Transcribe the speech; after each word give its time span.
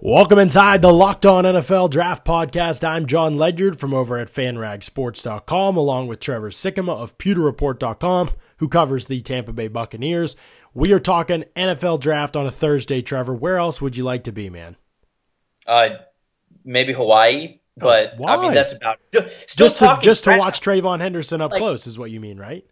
Welcome 0.00 0.38
inside 0.38 0.80
the 0.80 0.92
Locked 0.92 1.26
On 1.26 1.42
NFL 1.42 1.90
Draft 1.90 2.24
Podcast. 2.24 2.86
I'm 2.86 3.06
Jon 3.06 3.36
Ledyard 3.36 3.80
from 3.80 3.92
over 3.92 4.16
at 4.16 4.28
FanRagSports.com, 4.28 5.76
along 5.76 6.06
with 6.06 6.20
Trevor 6.20 6.50
Sikkema 6.50 6.90
of 6.96 7.18
PewterReport.com, 7.18 8.30
who 8.58 8.68
covers 8.68 9.08
the 9.08 9.20
Tampa 9.22 9.52
Bay 9.52 9.66
Buccaneers. 9.66 10.36
We 10.72 10.92
are 10.92 11.00
talking 11.00 11.46
NFL 11.56 11.98
Draft 11.98 12.36
on 12.36 12.46
a 12.46 12.50
Thursday, 12.52 13.02
Trevor. 13.02 13.34
Where 13.34 13.56
else 13.58 13.80
would 13.80 13.96
you 13.96 14.04
like 14.04 14.22
to 14.24 14.32
be, 14.32 14.48
man? 14.48 14.76
Uh, 15.66 15.88
maybe 16.64 16.92
Hawaii, 16.92 17.58
but 17.76 18.14
Why? 18.18 18.36
I 18.36 18.40
mean 18.40 18.54
that's 18.54 18.72
about 18.72 19.04
still, 19.04 19.28
still 19.48 19.66
Just 19.66 19.80
to 19.80 19.98
just 20.00 20.24
to 20.24 20.38
watch 20.38 20.60
Trayvon 20.60 21.00
Henderson 21.00 21.40
up 21.40 21.50
Like- 21.50 21.58
close 21.58 21.88
is 21.88 21.98
what 21.98 22.12
you 22.12 22.20
mean, 22.20 22.38
right? 22.38 22.64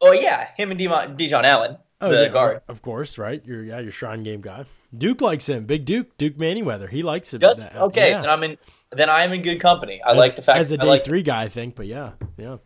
Oh 0.00 0.12
yeah, 0.12 0.48
him 0.56 0.70
and 0.70 0.78
Dejon 0.78 1.42
Allen, 1.44 1.76
the 2.00 2.08
yeah, 2.08 2.28
guard. 2.28 2.62
of 2.68 2.82
course, 2.82 3.18
right? 3.18 3.42
You're 3.44 3.64
yeah, 3.64 3.80
your 3.80 3.92
Shrine 3.92 4.22
Game 4.22 4.40
guy. 4.40 4.64
Duke 4.96 5.20
likes 5.20 5.48
him. 5.48 5.64
Big 5.64 5.84
Duke, 5.84 6.16
Duke 6.18 6.36
Manyweather. 6.36 6.88
He 6.88 7.02
likes 7.02 7.32
him. 7.32 7.40
That- 7.40 7.74
okay, 7.74 8.10
yeah. 8.10 8.20
then 8.20 8.30
I'm 8.30 8.42
in. 8.42 8.58
Then 8.94 9.08
I'm 9.08 9.32
in 9.32 9.40
good 9.40 9.58
company. 9.58 10.02
I 10.02 10.12
as, 10.12 10.18
like 10.18 10.36
the 10.36 10.42
fact 10.42 10.60
as 10.60 10.70
a 10.70 10.76
day 10.76 10.86
like 10.86 11.04
three 11.04 11.22
guy, 11.22 11.44
I 11.44 11.48
think. 11.48 11.76
But 11.76 11.86
yeah, 11.86 12.12
yeah. 12.36 12.58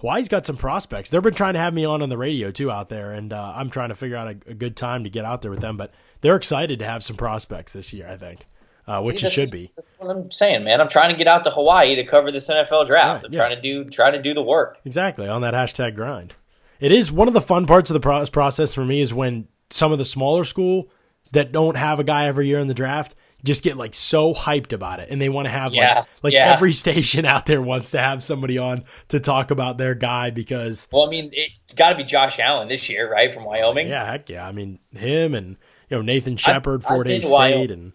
Hawaii's 0.00 0.28
got 0.28 0.46
some 0.46 0.56
prospects. 0.56 1.10
They've 1.10 1.22
been 1.22 1.34
trying 1.34 1.54
to 1.54 1.60
have 1.60 1.74
me 1.74 1.84
on 1.84 2.02
on 2.02 2.08
the 2.08 2.18
radio 2.18 2.50
too 2.50 2.70
out 2.70 2.88
there, 2.88 3.12
and 3.12 3.32
uh, 3.32 3.52
I'm 3.54 3.70
trying 3.70 3.88
to 3.90 3.94
figure 3.94 4.16
out 4.16 4.28
a, 4.28 4.50
a 4.50 4.54
good 4.54 4.76
time 4.76 5.04
to 5.04 5.10
get 5.10 5.24
out 5.24 5.42
there 5.42 5.50
with 5.50 5.60
them. 5.60 5.76
But 5.76 5.92
they're 6.20 6.36
excited 6.36 6.80
to 6.80 6.84
have 6.84 7.04
some 7.04 7.16
prospects 7.16 7.72
this 7.72 7.92
year, 7.92 8.08
I 8.08 8.16
think, 8.16 8.44
uh, 8.86 9.02
which 9.02 9.22
it 9.22 9.30
should 9.30 9.50
be. 9.50 9.72
That's 9.76 9.94
what 9.98 10.16
I'm 10.16 10.32
saying, 10.32 10.64
man. 10.64 10.80
I'm 10.80 10.88
trying 10.88 11.10
to 11.10 11.16
get 11.16 11.28
out 11.28 11.44
to 11.44 11.50
Hawaii 11.50 11.94
to 11.96 12.04
cover 12.04 12.32
this 12.32 12.48
NFL 12.48 12.86
draft. 12.86 13.22
Right, 13.22 13.26
I'm 13.26 13.32
yeah. 13.32 13.38
trying 13.38 13.56
to 13.56 13.62
do 13.62 13.84
trying 13.90 14.12
to 14.12 14.22
do 14.22 14.34
the 14.34 14.42
work. 14.42 14.80
Exactly 14.84 15.28
on 15.28 15.42
that 15.42 15.54
hashtag 15.54 15.94
grind. 15.94 16.34
It 16.80 16.92
is 16.92 17.10
one 17.10 17.28
of 17.28 17.34
the 17.34 17.40
fun 17.40 17.66
parts 17.66 17.90
of 17.90 18.00
the 18.00 18.28
process 18.32 18.74
for 18.74 18.84
me 18.84 19.00
is 19.00 19.12
when 19.12 19.48
some 19.70 19.92
of 19.92 19.98
the 19.98 20.04
smaller 20.04 20.44
schools 20.44 20.86
that 21.32 21.52
don't 21.52 21.76
have 21.76 22.00
a 22.00 22.04
guy 22.04 22.26
every 22.26 22.46
year 22.48 22.58
in 22.58 22.66
the 22.66 22.74
draft 22.74 23.14
just 23.44 23.62
get 23.62 23.76
like 23.76 23.94
so 23.94 24.34
hyped 24.34 24.72
about 24.72 24.98
it 24.98 25.10
and 25.10 25.22
they 25.22 25.28
want 25.28 25.46
to 25.46 25.50
have 25.50 25.72
Yeah, 25.72 25.98
like 25.98 26.06
like 26.24 26.32
yeah. 26.32 26.52
every 26.54 26.72
station 26.84 27.24
out 27.24 27.46
there 27.46 27.62
wants 27.62 27.92
to 27.92 27.98
have 27.98 28.20
somebody 28.22 28.58
on 28.58 28.84
to 29.08 29.20
talk 29.20 29.52
about 29.52 29.78
their 29.78 29.94
guy 29.94 30.30
because 30.30 30.88
Well, 30.90 31.06
I 31.06 31.10
mean, 31.10 31.30
it's 31.32 31.72
got 31.74 31.90
to 31.90 31.94
be 31.96 32.02
Josh 32.04 32.38
Allen 32.40 32.66
this 32.68 32.88
year, 32.88 33.10
right, 33.10 33.32
from 33.32 33.44
Wyoming. 33.44 33.86
Yeah, 33.88 34.04
heck 34.10 34.28
yeah. 34.28 34.44
I 34.46 34.50
mean, 34.50 34.80
him 34.90 35.34
and 35.36 35.56
you 35.88 35.96
know 35.96 36.02
Nathan 36.02 36.36
Shepard, 36.36 36.82
Fort 36.82 37.06
Hays 37.06 37.24
State, 37.26 37.32
Wyoming. 37.32 37.70
and 37.70 37.92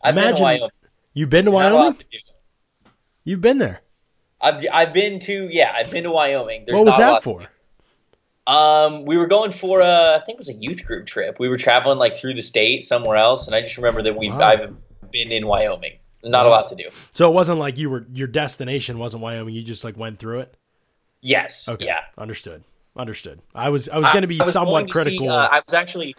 I've 0.00 0.14
been 0.14 0.22
imagine- 0.24 0.36
to 0.36 0.42
Wyoming. 0.44 0.70
you've 1.12 1.30
been 1.30 1.44
to 1.46 1.50
lot 1.50 1.72
Wyoming. 1.74 1.98
You've 3.24 3.40
been 3.40 3.58
there. 3.58 3.80
I've 4.40 4.64
I've 4.72 4.92
been 4.92 5.18
to 5.20 5.48
yeah, 5.50 5.72
I've 5.76 5.90
been 5.90 6.04
to 6.04 6.10
Wyoming. 6.12 6.64
There's 6.66 6.76
what 6.76 6.86
was 6.86 6.96
that 6.98 7.24
for? 7.24 7.42
Um, 8.48 9.04
we 9.04 9.18
were 9.18 9.26
going 9.26 9.52
for 9.52 9.80
a, 9.80 10.16
I 10.16 10.22
think 10.24 10.36
it 10.36 10.38
was 10.38 10.48
a 10.48 10.54
youth 10.54 10.84
group 10.86 11.06
trip. 11.06 11.36
We 11.38 11.48
were 11.50 11.58
traveling 11.58 11.98
like 11.98 12.16
through 12.16 12.32
the 12.34 12.42
state 12.42 12.84
somewhere 12.84 13.16
else, 13.16 13.46
and 13.46 13.54
I 13.54 13.60
just 13.60 13.76
remember 13.76 14.02
that 14.02 14.16
we 14.16 14.30
Wow. 14.30 14.40
I've 14.40 14.74
been 15.12 15.30
in 15.30 15.46
Wyoming. 15.46 15.98
Not 16.24 16.46
a 16.46 16.48
lot 16.48 16.68
to 16.70 16.74
do. 16.74 16.88
So 17.14 17.28
it 17.30 17.34
wasn't 17.34 17.58
like 17.58 17.78
you 17.78 17.90
were 17.90 18.06
your 18.12 18.26
destination 18.26 18.98
wasn't 18.98 19.22
Wyoming. 19.22 19.54
You 19.54 19.62
just 19.62 19.84
like 19.84 19.96
went 19.96 20.18
through 20.18 20.40
it. 20.40 20.54
Yes. 21.20 21.68
Okay, 21.68 21.86
Yeah. 21.86 22.00
understood. 22.16 22.64
Understood. 22.96 23.40
I 23.54 23.68
was 23.68 23.88
I 23.88 23.98
was 23.98 24.08
going 24.08 24.22
to 24.22 24.28
be 24.28 24.40
somewhat 24.42 24.90
critical. 24.90 25.26
see, 25.26 25.28
uh, 25.28 25.48
I 25.48 25.60
was 25.64 25.74
actually, 25.74 26.16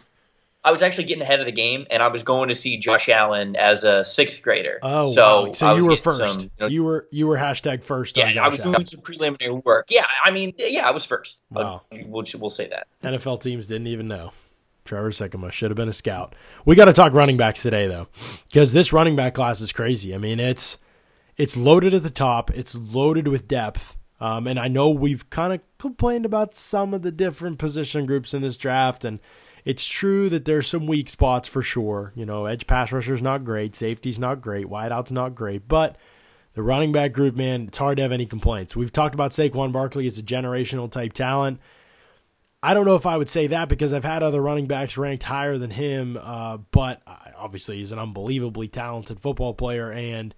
I 0.64 0.72
was 0.72 0.82
actually 0.82 1.06
getting 1.06 1.22
ahead 1.22 1.40
of 1.40 1.46
the 1.46 1.54
game, 1.54 1.88
and 1.90 2.04
I 2.04 2.10
was 2.10 2.24
going 2.24 2.50
to 2.50 2.56
see 2.56 2.78
Josh 2.78 3.08
Allen 3.08 3.56
as 3.56 3.86
a 3.86 4.04
sixth 4.04 4.44
grader. 4.44 4.80
oh, 4.82 5.08
so 5.08 5.46
wow. 5.46 5.52
so 5.54 5.76
you 5.76 5.88
were 5.88 5.96
first. 5.96 6.20
some, 6.20 6.42
you 6.42 6.50
know, 6.60 6.68
you 6.68 6.84
were 6.84 7.08
you 7.12 7.28
were 7.28 7.38
hashtag 7.38 7.84
first. 7.84 8.18
on 8.18 8.34
yeah, 8.34 8.44
I 8.44 8.50
was 8.50 8.62
Allen. 8.62 8.74
doing 8.74 8.86
some 8.86 9.02
preliminary 9.02 9.54
work. 9.54 9.88
Yeah, 9.90 10.06
I 10.24 10.32
mean, 10.32 10.54
yeah, 10.58 10.88
I 10.88 10.92
was 10.92 11.06
first. 11.06 11.40
Wow. 11.50 11.84
Uh, 11.92 11.98
We'll, 12.06 12.26
we'll 12.40 12.50
say 12.50 12.68
that. 12.68 12.88
NFL 13.04 13.42
teams 13.42 13.68
didn't 13.68 13.88
even 13.88 14.08
know. 14.08 14.32
Trevor 14.86 15.12
Sikkema 15.12 15.52
should 15.52 15.70
have 15.70 15.78
been 15.78 15.90
a 15.90 15.94
scout. 15.94 16.34
We 16.66 16.76
got 16.76 16.86
to 16.86 16.94
talk 16.94 17.14
running 17.14 17.38
backs 17.38 17.62
today, 17.62 17.88
though, 17.88 18.08
because 18.48 18.74
this 18.74 18.92
running 18.92 19.16
back 19.16 19.36
class 19.36 19.62
is 19.62 19.72
crazy. 19.72 20.16
I 20.16 20.18
mean, 20.18 20.40
it's 20.40 20.78
it's 21.38 21.56
loaded 21.56 21.94
at 21.94 22.04
the 22.04 22.10
top. 22.10 22.50
It's 22.52 22.76
loaded 22.76 23.28
with 23.28 23.48
depth. 23.48 23.96
Um, 24.20 24.48
and 24.48 24.60
I 24.60 24.68
know 24.68 24.90
we've 24.90 25.30
kind 25.30 25.54
of 25.54 25.62
complained 25.78 26.26
about 26.26 26.56
some 26.56 26.94
of 26.94 27.04
the 27.04 27.12
different 27.12 27.60
position 27.60 28.06
groups 28.06 28.34
in 28.34 28.42
this 28.42 28.58
draft, 28.58 29.06
and 29.06 29.20
it's 29.70 29.86
true 29.86 30.30
that 30.30 30.46
there's 30.46 30.68
some 30.68 30.88
weak 30.88 31.10
spots 31.10 31.48
for 31.48 31.62
sure. 31.62 32.12
You 32.16 32.26
know, 32.26 32.48
edge 32.48 32.66
pass 32.66 32.92
rusher's 32.92 33.22
not 33.22 33.46
great, 33.46 33.76
safety's 33.76 34.18
not 34.18 34.42
great, 34.42 34.66
wideout's 34.66 35.12
not 35.12 35.36
great, 35.36 35.68
but 35.68 35.96
the 36.56 36.64
running 36.64 36.92
back 36.92 37.14
group, 37.14 37.36
man, 37.36 37.68
it's 37.68 37.78
hard 37.78 37.98
to 37.98 38.02
have 38.02 38.12
any 38.12 38.26
complaints. 38.26 38.76
We've 38.76 38.92
talked 38.92 39.14
about 39.14 39.30
Saquon 39.30 39.72
Barkley 39.72 40.08
as 40.08 40.18
a 40.18 40.24
generational 40.24 40.92
type 40.92 41.14
talent. 41.14 41.60
I 42.64 42.74
don't 42.74 42.86
know 42.86 42.96
if 42.96 43.06
I 43.06 43.16
would 43.16 43.30
say 43.30 43.46
that 43.46 43.70
because 43.70 43.94
I've 43.94 44.04
had 44.04 44.24
other 44.24 44.42
running 44.42 44.66
backs 44.66 44.98
ranked 44.98 45.22
higher 45.22 45.60
than 45.60 45.70
him, 45.70 46.18
uh, 46.20 46.58
but 46.72 47.04
obviously 47.38 47.78
he's 47.78 47.92
an 47.92 48.00
unbelievably 48.00 48.70
talented 48.70 49.20
football 49.20 49.54
player. 49.54 49.92
And 49.92 50.34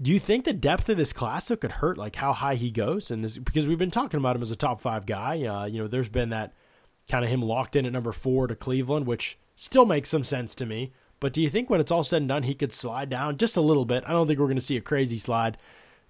do 0.00 0.10
you 0.10 0.20
think 0.20 0.44
the 0.44 0.52
depth 0.52 0.90
of 0.90 0.98
this 0.98 1.14
class 1.14 1.50
could 1.58 1.72
hurt 1.72 1.96
like 1.96 2.16
how 2.16 2.34
high 2.34 2.56
he 2.56 2.70
goes? 2.70 3.10
And 3.10 3.24
this 3.24 3.38
because 3.38 3.66
we've 3.66 3.78
been 3.78 3.90
talking 3.90 4.20
about 4.20 4.36
him 4.36 4.42
as 4.42 4.50
a 4.50 4.56
top 4.56 4.82
five 4.82 5.06
guy. 5.06 5.42
Uh, 5.42 5.64
you 5.64 5.80
know, 5.80 5.88
there's 5.88 6.10
been 6.10 6.28
that 6.28 6.52
kind 7.08 7.24
of 7.24 7.30
him 7.30 7.42
locked 7.42 7.76
in 7.76 7.86
at 7.86 7.92
number 7.92 8.12
four 8.12 8.46
to 8.46 8.54
Cleveland, 8.54 9.06
which 9.06 9.38
still 9.56 9.86
makes 9.86 10.08
some 10.08 10.24
sense 10.24 10.54
to 10.56 10.66
me. 10.66 10.92
But 11.20 11.32
do 11.32 11.40
you 11.40 11.48
think 11.48 11.70
when 11.70 11.80
it's 11.80 11.92
all 11.92 12.02
said 12.02 12.22
and 12.22 12.28
done, 12.28 12.42
he 12.42 12.54
could 12.54 12.72
slide 12.72 13.08
down 13.08 13.38
just 13.38 13.56
a 13.56 13.60
little 13.60 13.84
bit? 13.84 14.02
I 14.06 14.12
don't 14.12 14.26
think 14.26 14.40
we're 14.40 14.46
going 14.46 14.56
to 14.56 14.60
see 14.60 14.76
a 14.76 14.80
crazy 14.80 15.18
slide, 15.18 15.56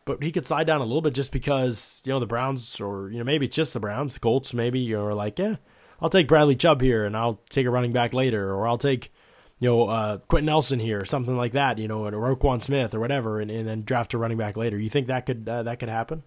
but 0.07 0.23
he 0.23 0.33
could 0.33 0.47
slide 0.47 0.67
down 0.67 0.81
a 0.81 0.85
little 0.85 1.03
bit 1.03 1.13
just 1.13 1.33
because 1.33 2.01
you 2.05 2.13
know 2.13 2.19
the 2.19 2.27
Browns, 2.27 2.81
or 2.81 3.11
you 3.11 3.19
know 3.19 3.25
maybe 3.25 3.47
it's 3.47 3.57
just 3.57 3.75
the 3.75 3.81
Browns, 3.81 4.15
the 4.15 4.21
Colts, 4.21 4.55
maybe 4.55 4.95
are 4.95 5.13
like, 5.13 5.39
yeah, 5.39 5.57
I'll 6.01 6.09
take 6.09 6.29
Bradley 6.29 6.57
Chubb 6.57 6.81
here, 6.81 7.05
and 7.05 7.15
I'll 7.15 7.41
take 7.51 7.67
a 7.67 7.71
running 7.71 7.93
back 7.93 8.15
later, 8.15 8.55
or 8.55 8.67
I'll 8.67 8.79
take 8.79 9.13
you 9.59 9.69
know 9.69 9.85
uh, 9.85 10.17
Quenton 10.19 10.47
Nelson 10.47 10.81
here, 10.81 11.03
or 11.03 11.05
something 11.05 11.37
like 11.37 11.53
that, 11.53 11.77
you 11.77 11.89
know, 11.89 12.07
or 12.07 12.13
Roquan 12.13 12.63
Smith 12.63 12.95
or 12.95 13.01
whatever, 13.01 13.39
and, 13.39 13.51
and 13.51 13.69
then 13.69 13.83
draft 13.83 14.15
a 14.15 14.19
running 14.19 14.39
back 14.39 14.57
later. 14.57 14.79
You 14.79 14.89
think 14.89 15.09
that 15.09 15.27
could 15.27 15.47
uh, 15.47 15.63
that 15.65 15.79
could 15.79 15.91
happen? 15.91 16.23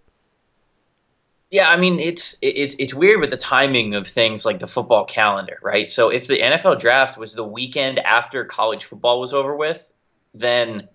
Yeah, 1.56 1.70
I 1.70 1.78
mean 1.78 2.02
it's 2.02 2.36
it's 2.42 2.76
it's 2.80 2.94
weird 2.94 3.22
with 3.22 3.30
the 3.30 3.38
timing 3.38 3.94
of 3.94 4.06
things 4.06 4.44
like 4.44 4.60
the 4.60 4.68
football 4.68 5.06
calendar, 5.06 5.58
right? 5.64 5.88
So 5.88 6.10
if 6.10 6.28
the 6.28 6.38
NFL 6.38 6.82
draft 6.82 7.18
was 7.18 7.34
the 7.34 7.46
weekend 7.46 7.98
after 7.98 8.44
college 8.44 8.84
football 8.84 9.22
was 9.22 9.34
over 9.34 9.56
with, 9.56 9.82
then 10.34 10.90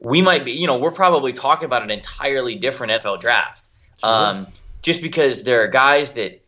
we 0.00 0.22
might 0.22 0.44
be, 0.44 0.54
you 0.54 0.66
know, 0.66 0.78
we're 0.78 0.90
probably 0.90 1.32
talking 1.32 1.66
about 1.66 1.84
an 1.84 1.92
entirely 1.92 2.56
different 2.56 3.00
NFL 3.00 3.20
draft. 3.20 3.64
Um, 4.02 4.48
just 4.82 5.02
because 5.02 5.44
there 5.44 5.62
are 5.62 5.68
guys 5.68 6.14
that 6.14 6.39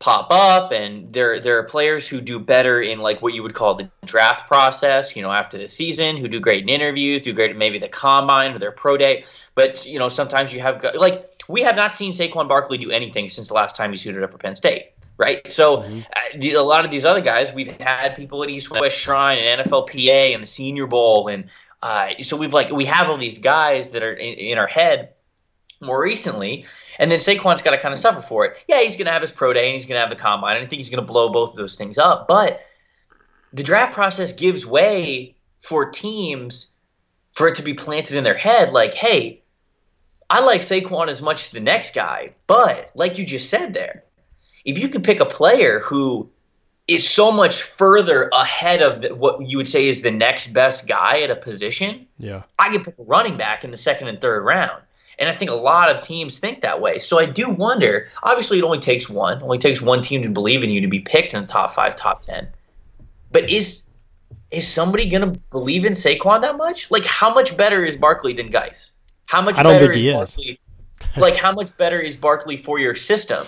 pop 0.00 0.28
up 0.30 0.72
and 0.72 1.12
there 1.12 1.40
there 1.40 1.58
are 1.58 1.64
players 1.64 2.08
who 2.08 2.22
do 2.22 2.40
better 2.40 2.80
in 2.80 3.00
like 3.00 3.20
what 3.20 3.34
you 3.34 3.42
would 3.42 3.54
call 3.54 3.74
the 3.74 3.90
draft 4.04 4.48
process, 4.48 5.14
you 5.14 5.22
know, 5.22 5.30
after 5.30 5.58
the 5.58 5.68
season, 5.68 6.16
who 6.16 6.26
do 6.26 6.40
great 6.40 6.62
in 6.62 6.70
interviews, 6.70 7.22
do 7.22 7.34
great 7.34 7.50
at 7.50 7.56
maybe 7.56 7.78
the 7.78 7.88
combine 7.88 8.52
or 8.52 8.58
their 8.58 8.72
pro 8.72 8.96
day. 8.96 9.24
But 9.54 9.86
you 9.86 9.98
know, 9.98 10.08
sometimes 10.08 10.52
you 10.52 10.60
have 10.60 10.84
like 10.94 11.30
we 11.48 11.62
have 11.62 11.76
not 11.76 11.92
seen 11.92 12.12
Saquon 12.12 12.48
Barkley 12.48 12.78
do 12.78 12.90
anything 12.90 13.28
since 13.28 13.48
the 13.48 13.54
last 13.54 13.76
time 13.76 13.90
he 13.90 13.98
suited 13.98 14.22
up 14.22 14.32
for 14.32 14.38
Penn 14.38 14.56
State, 14.56 14.92
right? 15.18 15.50
So 15.52 15.82
uh, 15.82 16.02
the, 16.34 16.54
a 16.54 16.62
lot 16.62 16.86
of 16.86 16.90
these 16.90 17.04
other 17.04 17.20
guys, 17.20 17.52
we've 17.52 17.68
had 17.68 18.16
people 18.16 18.42
at 18.42 18.48
East 18.48 18.70
West 18.70 18.96
Shrine 18.96 19.38
and 19.38 19.66
NFLPA 19.66 20.32
and 20.32 20.42
the 20.42 20.46
Senior 20.46 20.86
Bowl, 20.86 21.28
and 21.28 21.50
uh, 21.82 22.10
so 22.22 22.38
we've 22.38 22.54
like 22.54 22.70
we 22.70 22.86
have 22.86 23.10
all 23.10 23.18
these 23.18 23.38
guys 23.38 23.90
that 23.90 24.02
are 24.02 24.14
in, 24.14 24.34
in 24.34 24.58
our 24.58 24.66
head 24.66 25.10
more 25.80 26.00
recently. 26.02 26.64
And 27.00 27.10
then 27.10 27.18
Saquon's 27.18 27.62
got 27.62 27.70
to 27.70 27.80
kind 27.80 27.94
of 27.94 27.98
suffer 27.98 28.20
for 28.20 28.44
it. 28.44 28.58
Yeah, 28.68 28.82
he's 28.82 28.96
going 28.96 29.06
to 29.06 29.12
have 29.12 29.22
his 29.22 29.32
pro 29.32 29.54
day 29.54 29.64
and 29.64 29.74
he's 29.74 29.86
going 29.86 29.96
to 29.96 30.00
have 30.00 30.10
the 30.10 30.22
combine. 30.22 30.56
And 30.56 30.66
I 30.66 30.68
think 30.68 30.80
he's 30.80 30.90
going 30.90 31.04
to 31.04 31.10
blow 31.10 31.32
both 31.32 31.52
of 31.52 31.56
those 31.56 31.76
things 31.76 31.96
up. 31.96 32.28
But 32.28 32.60
the 33.54 33.62
draft 33.62 33.94
process 33.94 34.34
gives 34.34 34.66
way 34.66 35.34
for 35.60 35.90
teams 35.90 36.76
for 37.32 37.48
it 37.48 37.54
to 37.54 37.62
be 37.62 37.72
planted 37.72 38.18
in 38.18 38.22
their 38.22 38.36
head 38.36 38.72
like, 38.72 38.92
hey, 38.92 39.42
I 40.28 40.44
like 40.44 40.60
Saquon 40.60 41.08
as 41.08 41.22
much 41.22 41.46
as 41.46 41.50
the 41.52 41.60
next 41.60 41.94
guy. 41.94 42.34
But 42.46 42.90
like 42.94 43.16
you 43.16 43.24
just 43.24 43.48
said 43.48 43.72
there, 43.72 44.04
if 44.66 44.78
you 44.78 44.90
can 44.90 45.00
pick 45.00 45.20
a 45.20 45.26
player 45.26 45.80
who 45.80 46.28
is 46.86 47.08
so 47.08 47.32
much 47.32 47.62
further 47.62 48.28
ahead 48.30 48.82
of 48.82 49.00
the, 49.00 49.14
what 49.14 49.40
you 49.48 49.56
would 49.56 49.70
say 49.70 49.88
is 49.88 50.02
the 50.02 50.10
next 50.10 50.52
best 50.52 50.86
guy 50.86 51.22
at 51.22 51.30
a 51.30 51.36
position, 51.36 52.08
Yeah. 52.18 52.42
I 52.58 52.68
can 52.68 52.84
pick 52.84 52.98
a 52.98 53.04
running 53.04 53.38
back 53.38 53.64
in 53.64 53.70
the 53.70 53.78
second 53.78 54.08
and 54.08 54.20
third 54.20 54.44
round. 54.44 54.82
And 55.20 55.28
I 55.28 55.34
think 55.34 55.50
a 55.50 55.54
lot 55.54 55.90
of 55.90 56.02
teams 56.02 56.38
think 56.38 56.62
that 56.62 56.80
way. 56.80 56.98
So 56.98 57.18
I 57.18 57.26
do 57.26 57.50
wonder. 57.50 58.08
Obviously, 58.22 58.58
it 58.58 58.64
only 58.64 58.80
takes 58.80 59.08
one. 59.08 59.36
It 59.36 59.42
only 59.42 59.58
takes 59.58 59.82
one 59.82 60.00
team 60.00 60.22
to 60.22 60.30
believe 60.30 60.64
in 60.64 60.70
you 60.70 60.80
to 60.80 60.88
be 60.88 61.00
picked 61.00 61.34
in 61.34 61.42
the 61.42 61.46
top 61.46 61.72
five, 61.72 61.94
top 61.94 62.22
ten. 62.22 62.48
But 63.30 63.50
is 63.50 63.82
is 64.50 64.66
somebody 64.66 65.08
going 65.08 65.32
to 65.32 65.38
believe 65.50 65.84
in 65.84 65.92
Saquon 65.92 66.40
that 66.40 66.56
much? 66.56 66.90
Like, 66.90 67.04
how 67.04 67.32
much 67.32 67.56
better 67.56 67.84
is 67.84 67.96
Barkley 67.96 68.32
than 68.32 68.50
Guice? 68.50 68.92
How 69.26 69.42
much 69.42 69.56
I 69.58 69.62
don't 69.62 69.74
better 69.74 69.92
think 69.92 69.96
he 69.96 70.08
is 70.08 70.30
is. 70.30 70.36
Barkley? 70.36 70.60
like 71.16 71.36
how 71.36 71.52
much 71.52 71.76
better 71.76 72.00
is 72.00 72.16
Barkley 72.16 72.56
for 72.56 72.78
your 72.78 72.94
system 72.94 73.46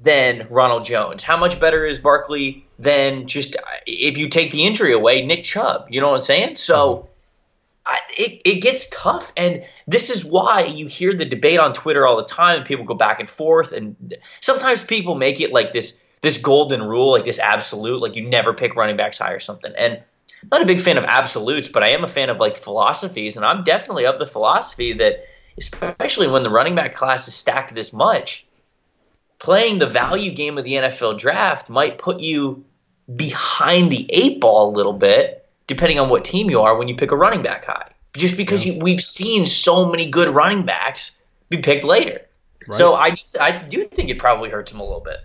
than 0.00 0.46
Ronald 0.48 0.86
Jones? 0.86 1.22
How 1.22 1.36
much 1.36 1.60
better 1.60 1.86
is 1.86 1.98
Barkley 1.98 2.66
than 2.78 3.26
just 3.26 3.56
if 3.86 4.16
you 4.16 4.30
take 4.30 4.52
the 4.52 4.66
injury 4.66 4.94
away, 4.94 5.24
Nick 5.26 5.44
Chubb? 5.44 5.86
You 5.90 6.00
know 6.00 6.08
what 6.08 6.16
I'm 6.16 6.22
saying? 6.22 6.56
So. 6.56 7.04
I, 7.04 7.06
it, 8.16 8.42
it 8.44 8.60
gets 8.60 8.88
tough. 8.90 9.32
And 9.36 9.64
this 9.86 10.10
is 10.10 10.24
why 10.24 10.64
you 10.64 10.86
hear 10.86 11.14
the 11.14 11.24
debate 11.24 11.58
on 11.58 11.72
Twitter 11.72 12.06
all 12.06 12.16
the 12.16 12.24
time 12.24 12.58
and 12.58 12.66
people 12.66 12.84
go 12.84 12.94
back 12.94 13.20
and 13.20 13.28
forth. 13.28 13.72
And 13.72 14.16
sometimes 14.40 14.84
people 14.84 15.14
make 15.14 15.40
it 15.40 15.52
like 15.52 15.72
this 15.72 16.00
this 16.22 16.38
golden 16.38 16.82
rule, 16.82 17.12
like 17.12 17.24
this 17.24 17.38
absolute, 17.38 18.02
like 18.02 18.14
you 18.14 18.28
never 18.28 18.52
pick 18.52 18.76
running 18.76 18.96
backs 18.96 19.18
high 19.18 19.32
or 19.32 19.40
something. 19.40 19.72
And 19.76 20.02
I'm 20.42 20.48
not 20.50 20.62
a 20.62 20.66
big 20.66 20.80
fan 20.80 20.98
of 20.98 21.04
absolutes, 21.04 21.68
but 21.68 21.82
I 21.82 21.88
am 21.88 22.04
a 22.04 22.08
fan 22.08 22.30
of 22.30 22.38
like 22.38 22.56
philosophies. 22.56 23.36
And 23.36 23.44
I'm 23.44 23.64
definitely 23.64 24.06
of 24.06 24.18
the 24.18 24.26
philosophy 24.26 24.94
that, 24.94 25.24
especially 25.56 26.28
when 26.28 26.42
the 26.42 26.50
running 26.50 26.74
back 26.74 26.94
class 26.94 27.26
is 27.26 27.34
stacked 27.34 27.74
this 27.74 27.92
much, 27.92 28.46
playing 29.38 29.78
the 29.78 29.86
value 29.86 30.32
game 30.32 30.58
of 30.58 30.64
the 30.64 30.74
NFL 30.74 31.18
draft 31.18 31.70
might 31.70 31.98
put 31.98 32.20
you 32.20 32.64
behind 33.14 33.90
the 33.90 34.06
eight 34.10 34.40
ball 34.40 34.70
a 34.70 34.76
little 34.76 34.92
bit, 34.92 35.39
depending 35.70 36.00
on 36.00 36.10
what 36.10 36.24
team 36.24 36.50
you 36.50 36.60
are 36.62 36.76
when 36.76 36.88
you 36.88 36.96
pick 36.96 37.12
a 37.12 37.16
running 37.16 37.42
back 37.42 37.64
high. 37.64 37.92
Just 38.14 38.36
because 38.36 38.66
Yeah. 38.66 38.72
you, 38.72 38.80
we've 38.80 39.00
seen 39.00 39.46
so 39.46 39.86
many 39.86 40.10
good 40.10 40.34
running 40.34 40.66
backs 40.66 41.16
be 41.48 41.58
picked 41.58 41.84
later. 41.84 42.22
Right. 42.66 42.76
So 42.76 42.94
I, 42.94 43.14
I 43.40 43.52
do 43.52 43.84
think 43.84 44.10
it 44.10 44.18
probably 44.18 44.50
hurts 44.50 44.72
him 44.72 44.80
a 44.80 44.82
little 44.82 45.00
bit. 45.00 45.18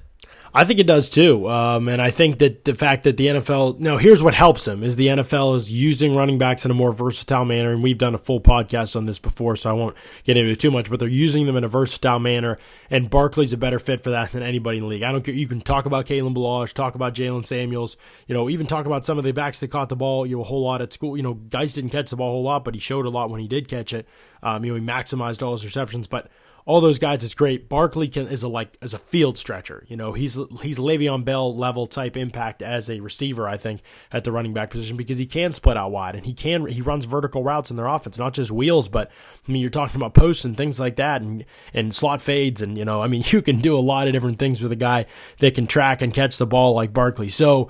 I 0.57 0.63
think 0.63 0.79
it 0.79 0.87
does 0.87 1.09
too. 1.09 1.49
Um, 1.49 1.89
and 1.89 2.01
I 2.01 2.11
think 2.11 2.39
that 2.39 2.63
the 2.63 2.73
fact 2.73 3.03
that 3.03 3.17
the 3.17 3.27
NFL, 3.27 3.77
no, 3.77 3.97
here's 3.97 4.23
what 4.23 4.33
helps 4.33 4.65
him 4.65 4.83
is 4.83 4.95
the 4.95 5.07
NFL 5.07 5.57
is 5.57 5.69
using 5.69 6.13
running 6.13 6.37
backs 6.37 6.63
in 6.63 6.71
a 6.71 6.73
more 6.73 6.93
versatile 6.93 7.43
manner. 7.43 7.73
And 7.73 7.83
we've 7.83 7.97
done 7.97 8.15
a 8.15 8.17
full 8.17 8.39
podcast 8.39 8.95
on 8.95 9.05
this 9.05 9.19
before, 9.19 9.57
so 9.57 9.69
I 9.69 9.73
won't 9.73 9.97
get 10.23 10.37
into 10.37 10.49
it 10.49 10.59
too 10.61 10.71
much, 10.71 10.89
but 10.89 11.01
they're 11.01 11.09
using 11.09 11.45
them 11.45 11.57
in 11.57 11.65
a 11.65 11.67
versatile 11.67 12.19
manner. 12.19 12.57
And 12.89 13.09
Barkley's 13.09 13.51
a 13.51 13.57
better 13.57 13.79
fit 13.79 14.01
for 14.01 14.11
that 14.11 14.31
than 14.31 14.43
anybody 14.43 14.77
in 14.77 14.85
the 14.85 14.89
league. 14.89 15.03
I 15.03 15.11
don't 15.11 15.25
care. 15.25 15.33
You 15.33 15.45
can 15.45 15.59
talk 15.59 15.85
about 15.85 16.05
Kalen 16.05 16.33
Ballage, 16.33 16.71
talk 16.71 16.95
about 16.95 17.13
Jaylen 17.13 17.45
Samuels, 17.45 17.97
you 18.25 18.33
know, 18.33 18.49
even 18.49 18.65
talk 18.65 18.85
about 18.85 19.03
some 19.03 19.17
of 19.17 19.25
the 19.25 19.33
backs 19.33 19.59
that 19.59 19.67
caught 19.67 19.89
the 19.89 19.97
ball, 19.97 20.25
you 20.25 20.37
know, 20.37 20.41
a 20.41 20.45
whole 20.45 20.63
lot 20.63 20.81
at 20.81 20.93
school. 20.93 21.17
You 21.17 21.23
know, 21.23 21.33
Guice 21.33 21.73
didn't 21.73 21.89
catch 21.89 22.11
the 22.11 22.15
ball 22.15 22.29
a 22.29 22.31
whole 22.31 22.43
lot, 22.43 22.63
but 22.63 22.75
he 22.75 22.79
showed 22.79 23.05
a 23.05 23.09
lot 23.09 23.29
when 23.29 23.41
he 23.41 23.49
did 23.49 23.67
catch 23.67 23.91
it. 23.91 24.07
Um, 24.41 24.63
you 24.63 24.71
know, 24.71 24.79
he 24.79 24.85
maximized 24.85 25.45
all 25.45 25.51
his 25.51 25.65
receptions, 25.65 26.07
but 26.07 26.29
all 26.67 26.81
those 26.81 26.97
guys 26.97 27.21
is 27.21 27.35
great. 27.35 27.69
Barkley 27.69 28.07
can 28.07 28.27
is 28.27 28.41
a 28.41 28.47
like 28.47 28.75
as 28.81 28.95
a 28.95 28.97
field 28.97 29.37
stretcher. 29.37 29.85
You 29.87 29.95
know, 29.95 30.13
he's 30.13 30.37
he's 30.61 30.79
Le'Veon 30.79 31.23
Bell 31.23 31.55
level 31.55 31.85
type 31.85 32.17
impact 32.17 32.63
as 32.63 32.89
a 32.89 32.99
receiver. 33.01 33.47
I 33.47 33.57
think 33.57 33.81
at 34.11 34.23
the 34.23 34.31
running 34.31 34.53
back 34.53 34.71
position 34.71 34.97
because 34.97 35.19
he 35.19 35.27
can 35.27 35.51
split 35.51 35.77
out 35.77 35.91
wide 35.91 36.15
and 36.15 36.25
he 36.25 36.33
can 36.33 36.65
he 36.65 36.81
runs 36.81 37.05
vertical 37.05 37.43
routes 37.43 37.69
in 37.69 37.77
their 37.77 37.85
offense, 37.85 38.17
not 38.17 38.33
just 38.33 38.51
wheels, 38.51 38.87
but 38.87 39.11
I 39.47 39.51
mean 39.51 39.61
you're 39.61 39.69
talking 39.69 39.97
about 39.97 40.15
posts 40.15 40.43
and 40.43 40.57
things 40.57 40.79
like 40.79 40.95
that 40.95 41.21
and 41.21 41.45
and 41.73 41.93
slot 41.93 42.21
fades 42.21 42.63
and 42.63 42.77
you 42.77 42.85
know 42.85 43.01
I 43.01 43.07
mean 43.07 43.23
you 43.27 43.43
can 43.43 43.59
do 43.59 43.77
a 43.77 43.79
lot 43.79 44.07
of 44.07 44.13
different 44.13 44.39
things 44.39 44.61
with 44.61 44.71
a 44.71 44.77
guy 44.77 45.05
that 45.39 45.53
can 45.53 45.67
track 45.67 46.01
and 46.01 46.13
catch 46.13 46.37
the 46.37 46.47
ball 46.47 46.73
like 46.73 46.93
Barkley. 46.93 47.29
So 47.29 47.69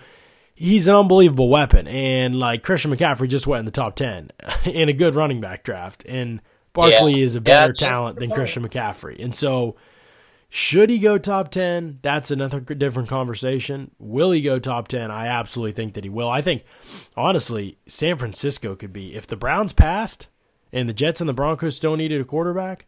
he's 0.53 0.87
an 0.87 0.95
unbelievable 0.95 1.49
weapon. 1.49 1.85
And 1.87 2.39
like 2.39 2.63
Christian 2.63 2.91
McCaffrey 2.91 3.27
just 3.27 3.45
went 3.45 3.59
in 3.59 3.65
the 3.65 3.71
top 3.71 3.95
10 3.95 4.29
in 4.65 4.87
a 4.87 4.93
good 4.93 5.15
running 5.15 5.41
back 5.41 5.63
draft. 5.63 6.05
And 6.07 6.41
Barkley 6.75 7.13
Yeah. 7.15 7.23
is 7.25 7.35
a 7.35 7.41
better 7.41 7.69
that's 7.69 7.79
talent 7.79 8.19
than. 8.19 8.29
Christian 8.29 8.67
McCaffrey. 8.67 9.21
And 9.23 9.33
so 9.33 9.75
should 10.49 10.89
he 10.91 10.99
go 10.99 11.17
top 11.17 11.49
10? 11.49 11.99
That's 12.03 12.29
another 12.29 12.59
different 12.59 13.09
conversation. 13.09 13.91
Will 13.97 14.31
he 14.31 14.41
go 14.41 14.59
top 14.59 14.87
10? 14.87 15.09
I 15.09 15.25
absolutely 15.27 15.71
think 15.71 15.95
that 15.95 16.03
he 16.03 16.09
will. 16.09 16.29
I 16.29 16.41
think, 16.41 16.63
honestly, 17.17 17.77
San 17.87 18.17
Francisco 18.17 18.75
could 18.75 18.93
be. 18.93 19.15
If 19.15 19.25
the 19.25 19.35
Browns 19.35 19.73
passed 19.73 20.27
and 20.71 20.87
the 20.87 20.93
Jets 20.93 21.19
and 21.19 21.27
the 21.27 21.33
Broncos 21.33 21.75
still 21.75 21.95
needed 21.97 22.21
a 22.21 22.25
quarterback, 22.25 22.85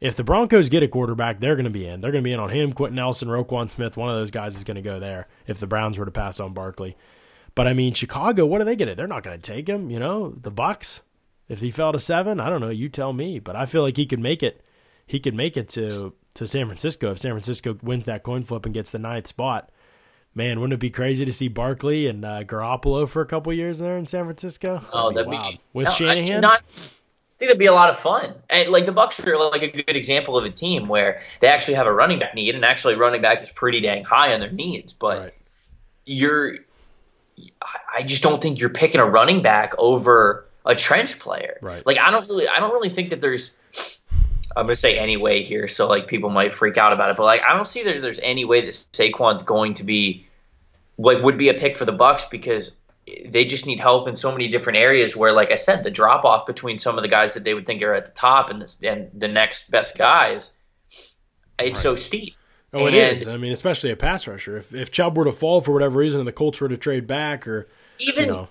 if 0.00 0.14
the 0.14 0.22
Broncos 0.22 0.68
get 0.68 0.84
a 0.84 0.88
quarterback, 0.88 1.40
they're 1.40 1.56
going 1.56 1.64
to 1.64 1.70
be 1.70 1.86
in. 1.86 2.00
They're 2.00 2.12
going 2.12 2.22
to 2.22 2.28
be 2.28 2.32
in 2.34 2.38
on 2.38 2.50
him, 2.50 2.72
Quenton 2.72 2.96
Nelson, 2.96 3.28
Roquan 3.28 3.70
Smith. 3.70 3.96
One 3.96 4.08
of 4.10 4.14
those 4.14 4.30
guys 4.30 4.54
is 4.56 4.62
going 4.62 4.76
to 4.76 4.82
go 4.82 5.00
there 5.00 5.26
if 5.48 5.58
the 5.58 5.66
Browns 5.66 5.98
were 5.98 6.04
to 6.04 6.12
pass 6.12 6.38
on 6.38 6.52
Barkley. 6.52 6.96
But 7.56 7.66
I 7.66 7.72
mean, 7.72 7.94
Chicago, 7.94 8.46
what 8.46 8.60
are 8.60 8.64
they 8.64 8.76
going 8.76 8.88
to? 8.88 8.94
They're 8.94 9.08
not 9.08 9.24
going 9.24 9.36
to 9.40 9.42
take 9.42 9.68
him. 9.68 9.90
You 9.90 9.98
know, 9.98 10.28
the 10.30 10.52
Bucks. 10.52 11.02
If 11.48 11.60
he 11.60 11.70
fell 11.70 11.92
to 11.92 11.98
seven, 11.98 12.40
I 12.40 12.48
don't 12.50 12.60
know. 12.60 12.68
You 12.70 12.88
tell 12.88 13.12
me. 13.12 13.38
But 13.38 13.56
I 13.56 13.66
feel 13.66 13.82
like 13.82 13.96
he 13.96 14.06
could 14.06 14.20
make 14.20 14.42
it. 14.42 14.62
He 15.06 15.18
could 15.20 15.34
make 15.34 15.56
it 15.56 15.68
to 15.70 16.14
to 16.34 16.46
San 16.46 16.66
Francisco 16.66 17.10
if 17.10 17.18
San 17.18 17.32
Francisco 17.32 17.76
wins 17.82 18.04
that 18.06 18.22
coin 18.22 18.44
flip 18.44 18.64
and 18.66 18.74
gets 18.74 18.90
the 18.90 18.98
ninth 18.98 19.26
spot. 19.26 19.70
Man, 20.34 20.60
wouldn't 20.60 20.74
it 20.74 20.80
be 20.80 20.90
crazy 20.90 21.24
to 21.24 21.32
see 21.32 21.48
Barkley 21.48 22.06
and 22.06 22.24
uh, 22.24 22.44
Garoppolo 22.44 23.08
for 23.08 23.22
a 23.22 23.26
couple 23.26 23.52
years 23.52 23.78
there 23.80 23.96
in 23.96 24.06
San 24.06 24.24
Francisco? 24.24 24.80
Oh, 24.92 25.10
That'd 25.10 25.16
that'd 25.26 25.30
be 25.30 25.36
wild. 25.36 25.58
with 25.72 25.86
No, 25.86 25.92
Shanahan. 25.92 26.40
not- 26.42 26.60
I 26.60 27.38
think 27.38 27.50
that'd 27.50 27.58
be 27.58 27.66
a 27.66 27.72
lot 27.72 27.88
of 27.88 27.98
fun. 27.98 28.34
And 28.50 28.68
like 28.68 28.84
the 28.84 28.92
Bucks 28.92 29.18
are 29.20 29.36
like 29.50 29.62
a 29.62 29.68
good 29.68 29.96
example 29.96 30.36
of 30.36 30.44
a 30.44 30.50
team 30.50 30.86
where 30.88 31.20
they 31.40 31.46
actually 31.48 31.74
have 31.74 31.86
a 31.86 31.92
running 31.92 32.18
back 32.18 32.34
need, 32.34 32.54
and 32.54 32.64
actually 32.64 32.96
running 32.96 33.22
back 33.22 33.40
is 33.40 33.48
pretty 33.50 33.80
dang 33.80 34.04
high 34.04 34.34
on 34.34 34.40
their 34.40 34.50
needs. 34.52 34.92
But 34.92 35.18
Right. 35.18 35.34
you're, 36.04 36.56
I- 37.62 37.78
I 37.98 38.02
just 38.02 38.22
don't 38.22 38.40
think 38.42 38.60
you're 38.60 38.70
picking 38.70 39.00
a 39.00 39.06
running 39.06 39.40
back 39.42 39.72
over 39.78 40.47
a 40.68 40.76
trench 40.76 41.18
player. 41.18 41.58
Right. 41.60 41.84
Like 41.84 41.98
I 41.98 42.12
don't 42.12 42.28
really, 42.28 42.46
I 42.46 42.60
don't 42.60 42.72
really 42.72 42.90
think 42.90 43.10
that 43.10 43.20
there's. 43.20 43.52
I'm 44.56 44.66
gonna 44.66 44.76
say 44.76 44.98
anyway 44.98 45.42
here, 45.42 45.68
so 45.68 45.88
like 45.88 46.06
people 46.06 46.30
might 46.30 46.54
freak 46.54 46.76
out 46.76 46.92
about 46.92 47.10
it, 47.10 47.16
but 47.16 47.24
like 47.24 47.42
I 47.42 47.54
don't 47.54 47.66
see 47.66 47.82
that 47.82 48.00
there's 48.00 48.20
any 48.20 48.44
way 48.44 48.62
that 48.62 48.86
Saquon's 48.92 49.42
going 49.42 49.74
to 49.74 49.84
be 49.84 50.26
like 50.96 51.22
would 51.22 51.38
be 51.38 51.48
a 51.48 51.54
pick 51.54 51.76
for 51.76 51.84
the 51.84 51.92
Bucks 51.92 52.24
because 52.30 52.74
they 53.26 53.44
just 53.44 53.66
need 53.66 53.80
help 53.80 54.08
in 54.08 54.16
so 54.16 54.32
many 54.32 54.48
different 54.48 54.78
areas 54.78 55.16
where 55.16 55.32
like 55.32 55.50
I 55.52 55.56
said 55.56 55.84
the 55.84 55.90
drop 55.90 56.24
off 56.24 56.46
between 56.46 56.78
some 56.78 56.98
of 56.98 57.02
the 57.02 57.08
guys 57.08 57.34
that 57.34 57.44
they 57.44 57.54
would 57.54 57.66
think 57.66 57.82
are 57.82 57.94
at 57.94 58.06
the 58.06 58.12
top 58.12 58.50
and, 58.50 58.62
this, 58.62 58.78
and 58.82 59.10
the 59.14 59.28
next 59.28 59.70
best 59.70 59.96
guys 59.96 60.50
it's 61.58 61.80
so 61.80 61.96
steep. 61.96 62.34
Oh, 62.72 62.86
it 62.86 62.94
And 62.94 63.16
is. 63.16 63.28
I 63.28 63.36
mean, 63.36 63.52
especially 63.52 63.90
a 63.90 63.96
pass 63.96 64.26
rusher. 64.26 64.58
If 64.58 64.74
if 64.74 64.90
Chubb 64.90 65.16
were 65.16 65.24
to 65.24 65.32
fall 65.32 65.60
for 65.60 65.72
whatever 65.72 65.98
reason 65.98 66.20
and 66.20 66.28
the 66.28 66.32
Colts 66.32 66.60
were 66.60 66.68
to 66.68 66.76
trade 66.76 67.06
back, 67.06 67.48
or 67.48 67.68
Even 67.98 68.26
you 68.26 68.30
know, 68.30 68.48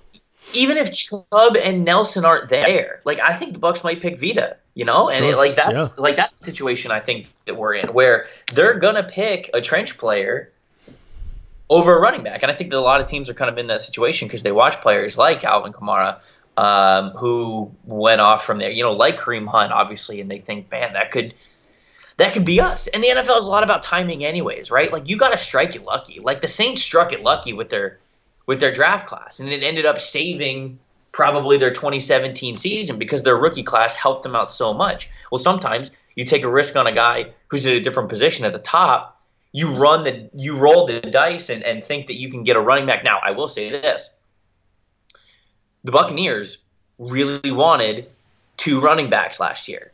even 0.53 0.77
if 0.77 0.93
Chubb 0.93 1.57
and 1.61 1.83
Nelson 1.83 2.25
aren't 2.25 2.49
there, 2.49 3.01
like 3.05 3.19
I 3.19 3.33
think 3.33 3.53
the 3.53 3.59
Bucks 3.59 3.83
might 3.83 4.01
pick 4.01 4.19
Vita, 4.19 4.57
you 4.75 4.85
know, 4.85 5.09
and 5.09 5.17
Sure. 5.19 5.31
it, 5.33 5.37
like 5.37 5.55
that's 5.55 5.73
Yeah. 5.73 5.87
like 5.97 6.15
that's 6.15 6.39
the 6.39 6.45
situation 6.45 6.91
I 6.91 6.99
think 6.99 7.27
that 7.45 7.55
we're 7.57 7.73
in 7.75 7.93
where 7.93 8.27
they're 8.53 8.75
gonna 8.75 9.03
pick 9.03 9.49
a 9.53 9.61
trench 9.61 9.97
player 9.97 10.51
over 11.69 11.97
a 11.97 11.99
running 11.99 12.23
back, 12.23 12.43
and 12.43 12.51
I 12.51 12.55
think 12.55 12.71
that 12.71 12.77
a 12.77 12.81
lot 12.81 13.01
of 13.01 13.07
teams 13.07 13.29
are 13.29 13.33
kind 13.33 13.49
of 13.49 13.57
in 13.57 13.67
that 13.67 13.81
situation 13.81 14.27
because 14.27 14.43
they 14.43 14.51
watch 14.53 14.79
players 14.81 15.17
like 15.17 15.43
Alvin 15.43 15.73
Kamara. 15.73 16.19
Um, 16.55 17.11
who 17.11 17.71
went 17.85 18.19
off 18.19 18.43
from 18.43 18.57
there, 18.57 18.71
you 18.71 18.81
know, 18.81 18.93
like 18.93 19.19
Kareem 19.19 19.45
Hunt, 19.47 19.71
obviously, 19.71 20.19
and 20.21 20.31
they 20.31 20.39
think, 20.39 20.71
man, 20.71 20.93
that 20.93 21.11
could 21.11 21.35
that 22.17 22.33
could 22.33 22.45
be 22.45 22.59
us. 22.59 22.87
And 22.87 23.03
the 23.03 23.09
NFL 23.09 23.37
is 23.37 23.45
a 23.45 23.49
lot 23.51 23.61
about 23.61 23.83
timing, 23.83 24.25
anyways, 24.25 24.71
right? 24.71 24.91
Like 24.91 25.07
you 25.07 25.17
got 25.17 25.29
to 25.29 25.37
strike 25.37 25.75
it 25.75 25.83
lucky. 25.83 26.19
Like 26.19 26.41
the 26.41 26.47
Saints 26.47 26.81
struck 26.81 27.13
it 27.13 27.21
lucky 27.21 27.53
with 27.53 27.69
their 27.69 27.99
with 28.47 28.59
their 28.59 28.71
draft 28.71 29.07
class, 29.07 29.39
and 29.39 29.49
it 29.49 29.61
ended 29.61 29.85
up 29.85 29.99
saving 29.99 30.79
probably 31.11 31.57
their 31.57 31.71
2017 31.71 32.57
season 32.57 32.97
because 32.97 33.23
their 33.23 33.37
rookie 33.37 33.63
class 33.63 33.95
helped 33.95 34.23
them 34.23 34.35
out 34.35 34.51
so 34.51 34.73
much. 34.73 35.09
Well, 35.31 35.39
sometimes 35.39 35.91
you 36.15 36.25
take 36.25 36.43
a 36.43 36.49
risk 36.49 36.75
on 36.75 36.87
a 36.87 36.91
guy 36.91 37.31
who's 37.47 37.65
at 37.65 37.73
a 37.73 37.81
different 37.81 38.09
position 38.09 38.45
at 38.45 38.53
the 38.53 38.59
top. 38.59 39.21
You 39.51 39.71
run 39.73 40.03
the 40.03 40.29
you 40.33 40.57
roll 40.57 40.87
the 40.87 41.01
dice 41.01 41.49
and, 41.49 41.63
and 41.63 41.83
think 41.83 42.07
that 42.07 42.15
you 42.15 42.29
can 42.29 42.43
get 42.43 42.55
a 42.55 42.59
running 42.59 42.85
back. 42.85 43.03
Now, 43.03 43.19
I 43.23 43.31
will 43.31 43.47
say 43.47 43.69
this: 43.69 44.09
the 45.83 45.91
Buccaneers 45.91 46.57
really 46.97 47.51
wanted 47.51 48.09
two 48.57 48.79
running 48.79 49.09
backs 49.09 49.39
last 49.39 49.67
year, 49.67 49.91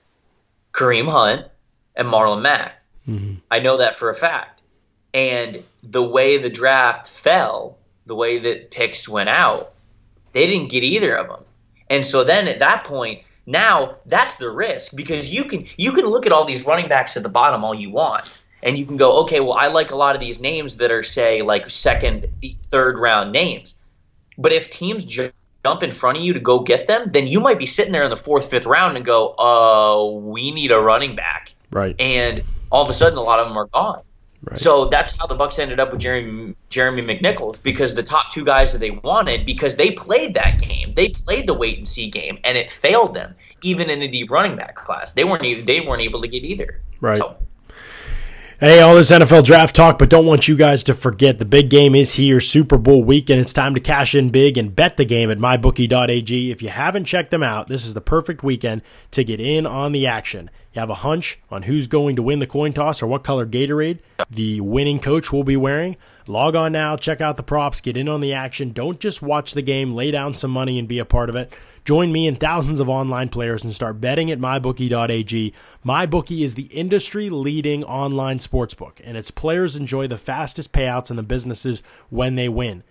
Kareem 0.71 1.09
Hunt 1.09 1.47
and 1.95 2.07
Marlon 2.07 2.41
Mack. 2.41 2.81
Mm-hmm. 3.07 3.35
I 3.51 3.59
know 3.59 3.77
that 3.77 3.95
for 3.95 4.09
a 4.09 4.15
fact. 4.15 4.61
And 5.13 5.63
the 5.83 6.03
way 6.03 6.37
the 6.39 6.49
draft 6.49 7.07
fell, 7.07 7.77
the 8.05 8.15
way 8.15 8.39
that 8.39 8.71
picks 8.71 9.07
went 9.07 9.29
out, 9.29 9.73
they 10.31 10.45
didn't 10.47 10.69
get 10.69 10.83
either 10.83 11.15
of 11.15 11.27
them. 11.27 11.43
And 11.89 12.05
so 12.05 12.23
then 12.23 12.47
at 12.47 12.59
that 12.59 12.85
point, 12.85 13.23
now 13.45 13.95
that's 14.05 14.37
the 14.37 14.49
risk 14.49 14.95
because 14.95 15.29
you 15.29 15.45
can 15.45 15.67
you 15.77 15.91
can 15.91 16.05
look 16.05 16.25
at 16.25 16.31
all 16.31 16.45
these 16.45 16.65
running 16.65 16.87
backs 16.87 17.17
at 17.17 17.23
the 17.23 17.29
bottom 17.29 17.63
all 17.63 17.75
you 17.75 17.91
want. 17.91 18.39
And 18.61 18.77
you 18.77 18.85
can 18.85 18.95
go, 18.95 19.23
okay, 19.23 19.41
well, 19.41 19.53
I 19.53 19.67
like 19.67 19.91
a 19.91 19.95
lot 19.97 20.15
of 20.15 20.21
these 20.21 20.39
names 20.39 20.77
that 20.77 20.89
are, 20.89 21.03
say, 21.03 21.41
like 21.41 21.69
second, 21.69 22.27
third 22.69 22.97
round 22.97 23.33
names. 23.33 23.75
But 24.37 24.53
if 24.53 24.69
teams 24.69 25.03
ju- 25.03 25.33
jump 25.65 25.83
in 25.83 25.91
front 25.91 26.17
of 26.17 26.23
you 26.23 26.33
to 26.33 26.39
go 26.39 26.59
get 26.59 26.87
them, 26.87 27.11
then 27.11 27.27
you 27.27 27.41
might 27.41 27.59
be 27.59 27.65
sitting 27.65 27.91
there 27.91 28.03
in 28.03 28.09
the 28.09 28.17
fourth, 28.17 28.49
fifth 28.49 28.65
round 28.65 28.95
and 28.95 29.05
go, 29.05 29.33
uh, 29.33 30.17
we 30.17 30.51
need 30.51 30.71
a 30.71 30.79
running 30.79 31.17
back 31.17 31.53
right, 31.71 31.95
and 31.99 32.43
all 32.71 32.83
of 32.83 32.89
a 32.89 32.93
sudden 32.93 33.17
a 33.17 33.21
lot 33.21 33.39
of 33.39 33.49
them 33.49 33.57
are 33.57 33.67
gone. 33.67 34.01
Right. 34.43 34.59
So 34.59 34.85
that's 34.85 35.17
how 35.17 35.27
the 35.27 35.35
Bucks 35.35 35.59
ended 35.59 35.79
up 35.79 35.91
with 35.91 36.01
Jeremy 36.01 36.55
Jeremy 36.69 37.01
McNichols 37.01 37.61
because 37.61 37.93
the 37.93 38.03
top 38.03 38.33
two 38.33 38.43
guys 38.43 38.71
that 38.73 38.79
they 38.79 38.91
wanted 38.91 39.45
because 39.45 39.75
they 39.75 39.91
played 39.91 40.33
that 40.35 40.59
game, 40.59 40.93
they 40.95 41.09
played 41.09 41.47
the 41.47 41.53
wait 41.53 41.77
and 41.77 41.87
see 41.87 42.09
game, 42.09 42.39
and 42.43 42.57
it 42.57 42.69
failed 42.69 43.13
them 43.13 43.35
even 43.61 43.89
in 43.89 44.01
a 44.01 44.07
deep 44.07 44.29
running 44.31 44.55
back 44.55 44.75
class. 44.75 45.13
They 45.13 45.23
weren't 45.23 45.43
even, 45.43 45.65
they 45.65 45.81
weren't 45.81 46.01
able 46.01 46.21
to 46.21 46.27
get 46.27 46.43
either. 46.43 46.81
Right. 47.01 47.17
So, 47.17 47.37
Hey, 48.63 48.79
all 48.79 48.95
this 48.95 49.11
NFL 49.11 49.43
draft 49.43 49.75
talk, 49.75 49.97
but 49.97 50.09
don't 50.09 50.25
want 50.25 50.47
you 50.47 50.55
guys 50.55 50.83
to 50.83 50.93
forget 50.93 51.37
the 51.37 51.43
big 51.43 51.69
game 51.69 51.95
is 51.95 52.13
here, 52.13 52.39
Super 52.39 52.77
Bowl 52.77 53.03
weekend. 53.03 53.41
It's 53.41 53.51
time 53.51 53.73
to 53.73 53.81
cash 53.81 54.15
in 54.15 54.29
big 54.29 54.57
and 54.57 54.73
bet 54.73 54.95
the 54.95 55.03
game 55.03 55.29
at 55.29 55.37
mybookie.ag. 55.37 56.49
If 56.49 56.61
you 56.61 56.69
haven't 56.69 57.03
checked 57.03 57.31
them 57.31 57.43
out, 57.43 57.67
this 57.67 57.85
is 57.85 57.93
the 57.93 57.99
perfect 57.99 58.41
weekend 58.41 58.81
to 59.11 59.25
get 59.25 59.41
in 59.41 59.65
on 59.65 59.91
the 59.91 60.07
action. 60.07 60.49
You 60.73 60.79
have 60.79 60.89
a 60.89 60.95
hunch 60.95 61.39
on 61.51 61.63
who's 61.63 61.87
going 61.87 62.15
to 62.15 62.23
win 62.23 62.39
the 62.39 62.47
coin 62.47 62.73
toss 62.73 63.03
or 63.03 63.07
what 63.07 63.23
color 63.23 63.45
Gatorade 63.45 63.99
the 64.29 64.59
winning 64.61 64.99
coach 64.99 65.31
will 65.31 65.43
be 65.43 65.55
wearing? 65.55 65.95
Log 66.25 66.55
on 66.55 66.71
now, 66.71 66.95
check 66.97 67.21
out 67.21 67.37
the 67.37 67.43
props, 67.43 67.81
get 67.81 67.97
in 67.97 68.09
on 68.09 68.21
the 68.21 68.33
action. 68.33 68.71
Don't 68.71 68.99
just 68.99 69.21
watch 69.21 69.53
the 69.53 69.61
game, 69.61 69.91
lay 69.91 70.09
down 70.09 70.33
some 70.33 70.51
money 70.51 70.79
and 70.79 70.87
be 70.87 70.97
a 70.97 71.05
part 71.05 71.29
of 71.29 71.35
it. 71.35 71.53
Join 71.85 72.11
me 72.11 72.27
and 72.27 72.39
thousands 72.39 72.79
of 72.79 72.89
online 72.89 73.29
players 73.29 73.63
and 73.63 73.73
start 73.73 73.99
betting 73.99 74.31
at 74.31 74.39
mybookie.ag. 74.39 75.53
MyBookie 75.85 76.43
is 76.43 76.55
the 76.55 76.63
industry 76.63 77.29
leading 77.29 77.83
online 77.83 78.39
sportsbook, 78.39 79.01
and 79.03 79.17
its 79.17 79.31
players 79.31 79.75
enjoy 79.75 80.07
the 80.07 80.17
fastest 80.17 80.71
payouts 80.71 81.09
in 81.09 81.17
the 81.17 81.23
businesses 81.23 81.83
when 82.09 82.35
they 82.35 82.47
win. 82.47 82.83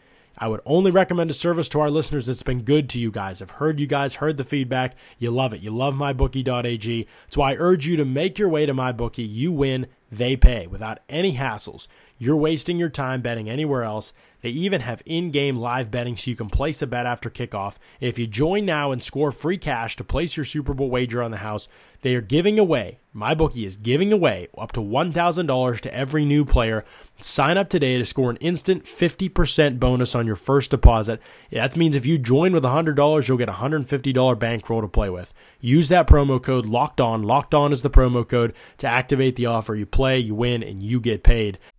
I 0.42 0.48
would 0.48 0.60
only 0.66 0.90
recommend 0.90 1.30
a 1.30 1.34
service 1.34 1.68
to 1.68 1.78
our 1.78 1.88
listeners 1.88 2.26
that's 2.26 2.42
been 2.42 2.64
good 2.64 2.88
to 2.88 2.98
you 2.98 3.12
guys. 3.12 3.40
I've 3.40 3.52
heard 3.52 3.78
you 3.78 3.86
guys, 3.86 4.16
heard 4.16 4.38
the 4.38 4.42
feedback. 4.42 4.96
You 5.16 5.30
love 5.30 5.54
it. 5.54 5.60
You 5.60 5.70
love 5.70 5.94
mybookie.ag. 5.94 7.06
Why 7.36 7.52
I 7.52 7.56
urge 7.56 7.86
you 7.86 7.96
to 7.96 8.04
make 8.04 8.40
your 8.40 8.48
way 8.48 8.66
to 8.66 8.74
mybookie. 8.74 9.24
You 9.24 9.52
win, 9.52 9.86
they 10.10 10.34
pay 10.34 10.66
without 10.66 10.98
any 11.08 11.36
hassles. 11.36 11.86
You're 12.18 12.34
wasting 12.34 12.76
your 12.76 12.88
time 12.88 13.22
betting 13.22 13.48
anywhere 13.48 13.84
else. 13.84 14.12
They 14.42 14.50
even 14.50 14.82
have 14.82 15.02
in 15.06 15.30
game 15.30 15.56
live 15.56 15.90
betting 15.90 16.16
so 16.16 16.30
you 16.30 16.36
can 16.36 16.50
place 16.50 16.82
a 16.82 16.86
bet 16.86 17.06
after 17.06 17.30
kickoff. 17.30 17.76
If 18.00 18.18
you 18.18 18.26
join 18.26 18.64
now 18.64 18.92
and 18.92 19.02
score 19.02 19.32
free 19.32 19.56
cash 19.56 19.96
to 19.96 20.04
place 20.04 20.36
your 20.36 20.44
Super 20.44 20.74
Bowl 20.74 20.90
wager 20.90 21.22
on 21.22 21.30
the 21.30 21.38
house, 21.38 21.68
they 22.02 22.16
are 22.16 22.20
giving 22.20 22.58
away, 22.58 22.98
my 23.12 23.32
bookie 23.32 23.64
is 23.64 23.76
giving 23.76 24.12
away 24.12 24.48
up 24.58 24.72
to 24.72 24.80
$1,000 24.80 25.80
to 25.80 25.94
every 25.94 26.24
new 26.24 26.44
player. 26.44 26.84
Sign 27.20 27.56
up 27.56 27.68
today 27.68 27.96
to 27.96 28.04
score 28.04 28.30
an 28.30 28.36
instant 28.38 28.84
50% 28.84 29.78
bonus 29.78 30.16
on 30.16 30.26
your 30.26 30.34
first 30.34 30.72
deposit. 30.72 31.20
That 31.52 31.76
means 31.76 31.94
if 31.94 32.04
you 32.04 32.18
join 32.18 32.52
with 32.52 32.64
$100, 32.64 33.28
you'll 33.28 33.38
get 33.38 33.48
a 33.48 33.52
$150 33.52 34.38
bankroll 34.40 34.80
to 34.80 34.88
play 34.88 35.10
with. 35.10 35.32
Use 35.60 35.88
that 35.90 36.08
promo 36.08 36.42
code 36.42 36.66
LOCKED 36.66 37.00
ON. 37.00 37.22
LOCKED 37.22 37.54
ON 37.54 37.72
is 37.72 37.82
the 37.82 37.90
promo 37.90 38.28
code 38.28 38.52
to 38.78 38.88
activate 38.88 39.36
the 39.36 39.46
offer. 39.46 39.76
You 39.76 39.86
play, 39.86 40.18
you 40.18 40.34
win, 40.34 40.64
and 40.64 40.82
you 40.82 40.98
get 40.98 41.22
paid. 41.22 41.60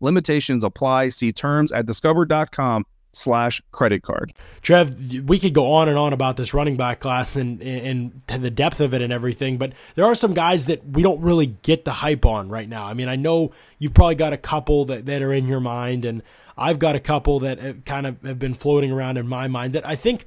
Limitations 0.00 0.64
apply. 0.64 1.10
See 1.10 1.32
terms 1.32 1.72
at 1.72 1.86
discover.com 1.86 2.86
slash 3.12 3.60
credit 3.72 4.02
card. 4.02 4.32
Trev, 4.62 5.24
we 5.24 5.38
could 5.38 5.52
go 5.52 5.72
on 5.72 5.88
and 5.88 5.98
on 5.98 6.12
about 6.12 6.36
this 6.36 6.54
running 6.54 6.76
back 6.76 7.00
class 7.00 7.36
and, 7.36 7.60
and, 7.60 8.22
and 8.28 8.44
the 8.44 8.50
depth 8.50 8.80
of 8.80 8.94
it 8.94 9.02
and 9.02 9.12
everything, 9.12 9.58
but 9.58 9.72
there 9.94 10.04
are 10.04 10.14
some 10.14 10.34
guys 10.34 10.66
that 10.66 10.86
we 10.86 11.02
don't 11.02 11.20
really 11.20 11.46
get 11.46 11.84
the 11.84 11.92
hype 11.92 12.24
on 12.24 12.48
right 12.48 12.68
now. 12.68 12.86
I 12.86 12.94
mean, 12.94 13.08
I 13.08 13.16
know 13.16 13.52
you've 13.78 13.94
probably 13.94 14.14
got 14.14 14.32
a 14.32 14.38
couple 14.38 14.84
that, 14.86 15.06
that 15.06 15.22
are 15.22 15.32
in 15.32 15.48
your 15.48 15.60
mind, 15.60 16.04
and 16.04 16.22
I've 16.56 16.78
got 16.78 16.94
a 16.94 17.00
couple 17.00 17.40
that 17.40 17.84
kind 17.84 18.06
of 18.06 18.22
have 18.22 18.38
been 18.38 18.54
floating 18.54 18.92
around 18.92 19.18
in 19.18 19.26
my 19.26 19.48
mind 19.48 19.72
that 19.72 19.86
I 19.86 19.96
think 19.96 20.24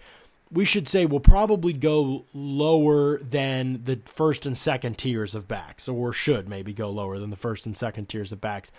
we 0.51 0.65
should 0.65 0.88
say 0.88 1.06
will 1.06 1.20
probably 1.20 1.74
go 1.74 2.25
lower 2.34 3.18
than 3.20 3.84
the 3.86 4.01
first 4.06 4.46
and 4.46 4.58
second 4.58 4.98
tiers 4.98 5.36
of 5.36 5.48
backs, 5.48 5.88
or 5.88 6.13
should 6.13 6.48
maybe 6.50 6.74
go 6.74 6.89
lower 6.89 7.18
than 7.18 7.30
the 7.30 7.36
first 7.36 7.65
and 7.65 7.77
second 7.77 8.10
tiers 8.10 8.32
of 8.32 8.42
backs. 8.42 8.72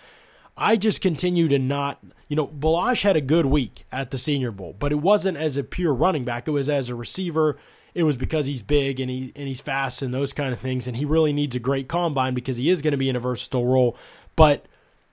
I 0.57 0.77
just 0.77 1.01
continue 1.01 1.47
to 1.49 1.59
not, 1.59 1.99
you 2.27 2.35
know, 2.35 2.47
Ballage 2.47 3.03
had 3.03 3.17
a 3.17 3.21
good 3.21 3.45
week 3.45 3.85
at 3.91 4.11
the 4.11 4.17
Senior 4.17 4.51
Bowl, 4.51 4.75
but 4.79 4.91
it 4.91 4.99
wasn't 4.99 5.37
as 5.37 5.57
a 5.57 5.63
pure 5.63 5.93
running 5.93 6.23
back. 6.23 6.47
It 6.47 6.51
was 6.51 6.69
as 6.69 6.89
a 6.89 6.95
receiver. 6.95 7.57
It 7.93 8.03
was 8.03 8.17
because 8.17 8.45
he's 8.45 8.63
big 8.63 8.99
and 8.99 9.09
he 9.09 9.31
and 9.35 9.47
he's 9.47 9.61
fast 9.61 10.01
and 10.01 10.13
those 10.13 10.33
kind 10.33 10.53
of 10.53 10.59
things, 10.59 10.87
and 10.87 10.97
he 10.97 11.05
really 11.05 11.33
needs 11.33 11.55
a 11.55 11.59
great 11.59 11.87
combine 11.87 12.33
because 12.33 12.57
he 12.57 12.69
is 12.69 12.81
going 12.81 12.91
to 12.91 12.97
be 12.97 13.09
in 13.09 13.15
a 13.15 13.19
versatile 13.19 13.65
role. 13.65 13.97
But 14.35 14.65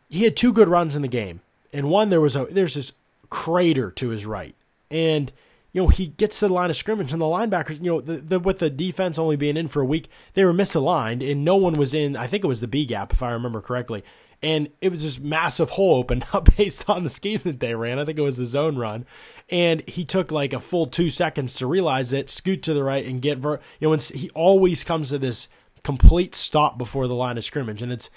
he 0.09 0.25
had 0.25 0.37
two 0.37 0.53
good 0.53 0.69
runs 0.69 0.95
in 0.95 1.03
the 1.03 1.09
game, 1.09 1.41
and 1.73 1.89
one 1.89 2.11
there 2.11 2.21
was 2.21 2.37
a 2.37 2.47
there's 2.47 2.75
this 2.75 2.93
crater 3.31 3.91
to 3.93 4.09
his 4.09 4.27
right, 4.27 4.55
and 4.91 5.33
you 5.73 5.83
know 5.83 5.89
he 5.89 6.09
gets 6.09 6.41
to 6.41 6.49
the 6.49 6.55
line 6.55 6.71
of 6.71 6.77
scrimmage, 6.77 7.13
and 7.13 7.21
the 7.21 7.27
linebackers, 7.27 7.83
you 7.83 7.91
know, 7.91 8.01
the, 8.01 8.17
the 8.17 8.41
with 8.41 8.59
the 8.59 8.71
defense 8.71 9.17
only 9.17 9.37
being 9.37 9.57
in 9.57 9.69
for 9.69 9.81
a 9.81 9.87
week, 9.87 10.09
they 10.35 10.45
were 10.45 10.53
misaligned, 10.53 11.29
and 11.29 11.45
no 11.45 11.57
one 11.57 11.75
was 11.75 11.95
in. 11.95 12.17
I 12.17 12.27
think 12.27 12.43
it 12.43 12.49
was 12.49 12.61
the 12.61 12.69
B 12.69 12.85
gap 12.85 13.13
if 13.13 13.23
I 13.23 13.31
remember 13.31 13.61
correctly 13.61 14.05
and 14.43 14.69
it 14.81 14.91
was 14.91 15.03
this 15.05 15.21
massive 15.21 15.71
hole 15.71 15.97
opened 15.97 16.25
up 16.33 16.57
based 16.57 16.89
on 16.89 17.05
the 17.05 17.11
scheme 17.11 17.41
that 17.45 17.61
they 17.61 17.75
ran. 17.75 17.99
I 17.99 18.05
think 18.05 18.19
it 18.19 18.23
was 18.23 18.39
a 18.39 18.47
zone 18.47 18.77
run, 18.77 19.07
and 19.49 19.89
he 19.89 20.05
took 20.05 20.31
like 20.31 20.53
a 20.53 20.61
full 20.61 20.87
two 20.87 21.11
seconds 21.11 21.55
to 21.57 21.67
realize 21.67 22.13
it, 22.13 22.31
scoot 22.31 22.63
to 22.65 22.75
the 22.75 22.85
right, 22.85 23.05
and 23.05 23.23
get 23.23 23.39
ver. 23.39 23.61
You 23.79 23.91
know, 23.91 23.97
he 23.97 24.31
always 24.31 24.85
comes 24.85 25.11
to 25.11 25.19
this 25.19 25.49
complete 25.85 26.35
stop 26.35 26.79
before 26.79 27.07
the 27.07 27.15
line 27.15 27.39
of 27.39 27.45
scrimmage, 27.45 27.83
and 27.83 27.93
it's 27.93 28.11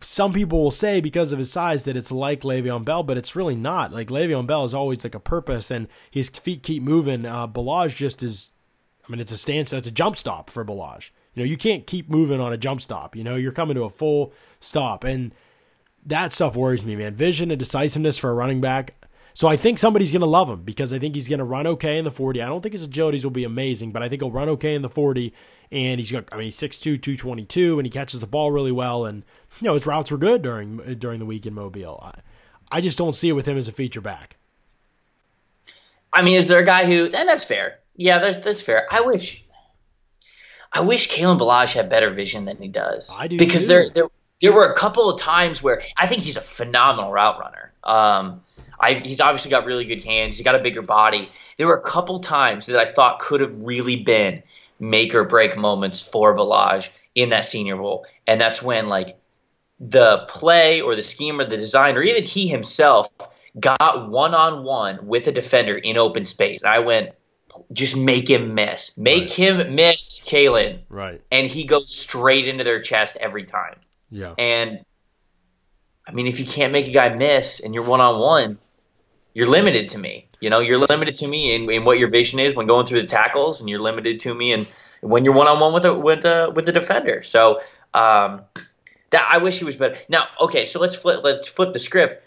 some 0.00 0.32
people 0.32 0.62
will 0.62 0.70
say 0.70 1.00
because 1.00 1.32
of 1.32 1.38
his 1.38 1.50
size 1.50 1.84
that 1.84 1.96
it's 1.96 2.12
like 2.12 2.42
Le'Veon 2.42 2.84
Bell, 2.84 3.02
but 3.02 3.16
it's 3.16 3.34
really 3.34 3.56
not. 3.56 3.92
Like 3.92 4.08
Le'Veon 4.08 4.46
Bell 4.46 4.64
is 4.64 4.74
always 4.74 5.04
like 5.04 5.14
a 5.14 5.20
purpose, 5.20 5.70
and 5.70 5.88
his 6.10 6.28
feet 6.28 6.62
keep 6.62 6.82
moving. 6.82 7.26
Uh, 7.26 7.48
Ballage 7.48 7.96
just 7.96 8.22
is. 8.22 8.52
I 9.06 9.10
mean, 9.10 9.20
it's 9.20 9.32
a 9.32 9.38
stance. 9.38 9.72
It's 9.72 9.86
a 9.86 9.90
jump 9.92 10.16
stop 10.16 10.50
for 10.50 10.64
Ballage. 10.64 11.10
You 11.34 11.42
know, 11.42 11.48
you 11.48 11.56
can't 11.56 11.86
keep 11.86 12.10
moving 12.10 12.40
on 12.40 12.52
a 12.52 12.58
jump 12.58 12.80
stop. 12.80 13.16
You 13.16 13.24
know, 13.24 13.36
you're 13.36 13.52
coming 13.52 13.74
to 13.76 13.84
a 13.84 13.90
full 13.90 14.32
stop, 14.60 15.02
and 15.04 15.32
that 16.08 16.32
stuff 16.32 16.56
worries 16.56 16.84
me, 16.84 16.96
man. 16.96 17.14
Vision 17.14 17.50
and 17.50 17.58
decisiveness 17.58 18.18
for 18.18 18.30
a 18.30 18.34
running 18.34 18.60
back. 18.60 18.94
So 19.34 19.46
I 19.46 19.56
think 19.56 19.78
somebody's 19.78 20.10
going 20.10 20.20
to 20.20 20.26
love 20.26 20.50
him 20.50 20.62
because 20.62 20.92
I 20.92 20.98
think 20.98 21.14
he's 21.14 21.28
going 21.28 21.38
to 21.38 21.44
run 21.44 21.66
okay 21.66 21.96
in 21.96 22.04
the 22.04 22.10
40. 22.10 22.42
I 22.42 22.46
don't 22.46 22.60
think 22.60 22.72
his 22.72 22.88
agilities 22.88 23.22
will 23.22 23.30
be 23.30 23.44
amazing, 23.44 23.92
but 23.92 24.02
I 24.02 24.08
think 24.08 24.20
he'll 24.20 24.32
run 24.32 24.48
okay 24.48 24.74
in 24.74 24.82
the 24.82 24.88
40. 24.88 25.32
And 25.70 26.00
he's 26.00 26.10
got, 26.10 26.24
I 26.32 26.36
mean, 26.36 26.46
he's 26.46 26.58
6'2", 26.58 26.80
222, 26.80 27.78
and 27.78 27.86
he 27.86 27.90
catches 27.90 28.20
the 28.20 28.26
ball 28.26 28.50
really 28.50 28.72
well. 28.72 29.04
And, 29.04 29.22
you 29.60 29.68
know, 29.68 29.74
his 29.74 29.86
routes 29.86 30.10
were 30.10 30.18
good 30.18 30.42
during 30.42 30.78
during 30.98 31.20
the 31.20 31.26
week 31.26 31.46
in 31.46 31.54
Mobile. 31.54 32.00
I, 32.02 32.20
I 32.70 32.80
just 32.80 32.98
don't 32.98 33.14
see 33.14 33.28
it 33.28 33.34
with 33.34 33.46
him 33.46 33.58
as 33.58 33.68
a 33.68 33.72
feature 33.72 34.00
back. 34.00 34.36
I 36.12 36.22
mean, 36.22 36.36
is 36.36 36.48
there 36.48 36.58
a 36.58 36.64
guy 36.64 36.86
who, 36.86 37.04
and 37.04 37.28
that's 37.28 37.44
fair. 37.44 37.78
Yeah, 37.94 38.18
that's, 38.18 38.44
that's 38.44 38.62
fair. 38.62 38.88
I 38.90 39.02
wish, 39.02 39.44
I 40.72 40.80
wish 40.80 41.10
Kalen 41.10 41.38
Ballage 41.38 41.74
had 41.74 41.90
better 41.90 42.10
vision 42.10 42.46
than 42.46 42.56
he 42.56 42.68
does. 42.68 43.14
I 43.16 43.28
do 43.28 43.38
because 43.38 43.62
too. 43.62 43.68
there, 43.68 43.88
there, 43.90 44.08
there 44.40 44.52
were 44.52 44.66
a 44.66 44.74
couple 44.74 45.10
of 45.10 45.20
times 45.20 45.62
where 45.62 45.82
I 45.96 46.06
think 46.06 46.22
he's 46.22 46.36
a 46.36 46.40
phenomenal 46.40 47.10
route 47.10 47.40
runner. 47.40 47.72
Um, 47.82 48.42
I, 48.78 48.94
he's 48.94 49.20
obviously 49.20 49.50
got 49.50 49.64
really 49.64 49.84
good 49.84 50.04
hands. 50.04 50.36
He's 50.36 50.44
got 50.44 50.54
a 50.54 50.60
bigger 50.60 50.82
body. 50.82 51.28
There 51.56 51.66
were 51.66 51.76
a 51.76 51.82
couple 51.82 52.20
times 52.20 52.66
that 52.66 52.78
I 52.78 52.92
thought 52.92 53.18
could 53.18 53.40
have 53.40 53.52
really 53.60 53.96
been 53.96 54.42
make 54.78 55.14
or 55.14 55.24
break 55.24 55.56
moments 55.56 56.00
for 56.00 56.36
Ballage 56.36 56.90
in 57.14 57.30
that 57.30 57.44
Senior 57.44 57.76
Bowl, 57.76 58.06
and 58.26 58.40
that's 58.40 58.62
when 58.62 58.88
like 58.88 59.18
the 59.80 60.24
play 60.28 60.80
or 60.80 60.94
the 60.94 61.02
scheme 61.02 61.40
or 61.40 61.48
the 61.48 61.56
design 61.56 61.96
or 61.96 62.02
even 62.02 62.24
he 62.24 62.48
himself 62.48 63.08
got 63.58 64.08
one 64.08 64.34
on 64.34 64.62
one 64.64 65.06
with 65.06 65.26
a 65.26 65.32
defender 65.32 65.76
in 65.76 65.96
open 65.96 66.24
space. 66.24 66.62
I 66.62 66.80
went, 66.80 67.10
just 67.72 67.96
make 67.96 68.28
him 68.28 68.54
miss, 68.54 68.96
make 68.96 69.22
Right. 69.22 69.30
him 69.30 69.74
miss, 69.74 70.20
Kalen, 70.20 70.80
Right. 70.88 71.20
and 71.32 71.48
he 71.48 71.64
goes 71.64 71.92
straight 71.92 72.46
into 72.46 72.62
their 72.62 72.80
chest 72.80 73.16
every 73.20 73.44
time. 73.44 73.76
Yeah. 74.10 74.34
And 74.38 74.84
I 76.06 76.12
mean, 76.12 76.26
if 76.26 76.40
you 76.40 76.46
can't 76.46 76.72
make 76.72 76.86
a 76.86 76.92
guy 76.92 77.10
miss 77.10 77.60
and 77.60 77.74
you're 77.74 77.84
one 77.84 78.00
on 78.00 78.18
one, 78.20 78.58
you're 79.34 79.48
limited 79.48 79.90
to 79.90 79.98
me. 79.98 80.28
You 80.40 80.50
know, 80.50 80.60
you're 80.60 80.78
limited 80.78 81.16
to 81.16 81.28
me 81.28 81.54
in, 81.54 81.70
in 81.70 81.84
what 81.84 81.98
your 81.98 82.08
vision 82.08 82.38
is 82.38 82.54
when 82.54 82.66
going 82.66 82.86
through 82.86 83.02
the 83.02 83.06
tackles, 83.06 83.60
and 83.60 83.68
you're 83.68 83.80
limited 83.80 84.20
to 84.20 84.34
me 84.34 84.52
and 84.52 84.66
when 85.00 85.24
you're 85.24 85.34
one 85.34 85.46
on 85.48 85.60
one 85.60 85.72
with 85.72 85.84
a 85.84 85.94
with 85.94 86.24
a 86.24 86.50
with 86.54 86.68
a 86.68 86.72
defender. 86.72 87.22
So 87.22 87.60
um, 87.92 88.42
that 89.10 89.28
I 89.30 89.38
wish 89.38 89.58
he 89.58 89.64
was 89.64 89.76
better. 89.76 89.96
Now, 90.08 90.26
okay, 90.40 90.64
so 90.64 90.80
let's 90.80 90.94
flip 90.94 91.20
let's 91.22 91.48
flip 91.48 91.72
the 91.72 91.78
script. 91.78 92.24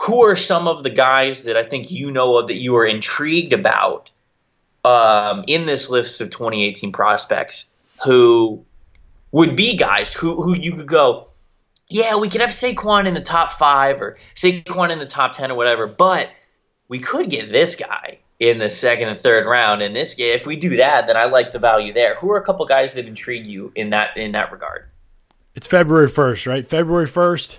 Who 0.00 0.24
are 0.24 0.36
some 0.36 0.66
of 0.66 0.82
the 0.82 0.90
guys 0.90 1.44
that 1.44 1.56
I 1.56 1.64
think 1.64 1.90
you 1.90 2.10
know 2.10 2.38
of 2.38 2.48
that 2.48 2.56
you 2.56 2.76
are 2.76 2.86
intrigued 2.86 3.52
about 3.52 4.10
um, 4.84 5.44
in 5.46 5.66
this 5.66 5.88
list 5.88 6.20
of 6.20 6.30
2018 6.30 6.92
prospects 6.92 7.66
who 8.04 8.64
would 9.32 9.56
be 9.56 9.76
guys 9.76 10.12
who 10.12 10.40
who 10.42 10.54
you 10.54 10.74
could 10.76 10.86
go, 10.86 11.28
yeah, 11.88 12.16
we 12.16 12.28
could 12.28 12.40
have 12.40 12.50
Saquon 12.50 13.06
in 13.06 13.14
the 13.14 13.20
top 13.20 13.50
five 13.52 14.00
or 14.00 14.16
Saquon 14.36 14.90
in 14.90 14.98
the 14.98 15.06
top 15.06 15.32
ten 15.32 15.50
or 15.50 15.54
whatever, 15.56 15.86
but 15.86 16.30
we 16.88 16.98
could 16.98 17.28
get 17.30 17.50
this 17.52 17.74
guy 17.76 18.18
in 18.38 18.58
the 18.58 18.68
second 18.70 19.08
and 19.08 19.18
third 19.18 19.44
round. 19.46 19.82
And 19.82 19.94
this 19.96 20.14
if 20.18 20.46
we 20.46 20.56
do 20.56 20.76
that, 20.76 21.06
then 21.06 21.16
I 21.16 21.24
like 21.26 21.52
the 21.52 21.58
value 21.58 21.92
there. 21.92 22.14
Who 22.16 22.30
are 22.32 22.36
a 22.38 22.44
couple 22.44 22.64
guys 22.66 22.94
that 22.94 23.06
intrigue 23.06 23.46
you 23.46 23.72
in 23.74 23.90
that 23.90 24.16
in 24.16 24.32
that 24.32 24.52
regard? 24.52 24.88
It's 25.54 25.66
February 25.66 26.08
1st, 26.08 26.46
right? 26.46 26.66
February 26.66 27.06
1st, 27.06 27.58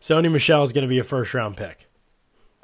Sony 0.00 0.32
Michel 0.32 0.62
is 0.62 0.72
going 0.72 0.82
to 0.82 0.88
be 0.88 0.98
a 0.98 1.04
first 1.04 1.34
round 1.34 1.56
pick. 1.56 1.86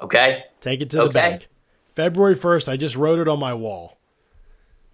Okay. 0.01 0.43
Take 0.61 0.81
it 0.81 0.89
to 0.91 0.97
the 0.97 1.03
Okay. 1.03 1.13
bank. 1.13 1.47
February 1.95 2.35
1st, 2.35 2.67
I 2.69 2.75
just 2.77 2.95
wrote 2.95 3.19
it 3.19 3.27
on 3.27 3.39
my 3.39 3.53
wall. 3.53 3.97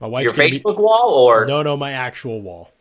My 0.02 0.08
wife's 0.08 0.26
Your 0.26 0.34
gonna 0.34 0.50
be- 0.50 0.60
Facebook 0.60 0.78
wall 0.78 1.14
or 1.14 1.46
No, 1.46 1.64
no, 1.64 1.78
my 1.78 1.94
actual 1.94 2.42
wall. 2.42 2.72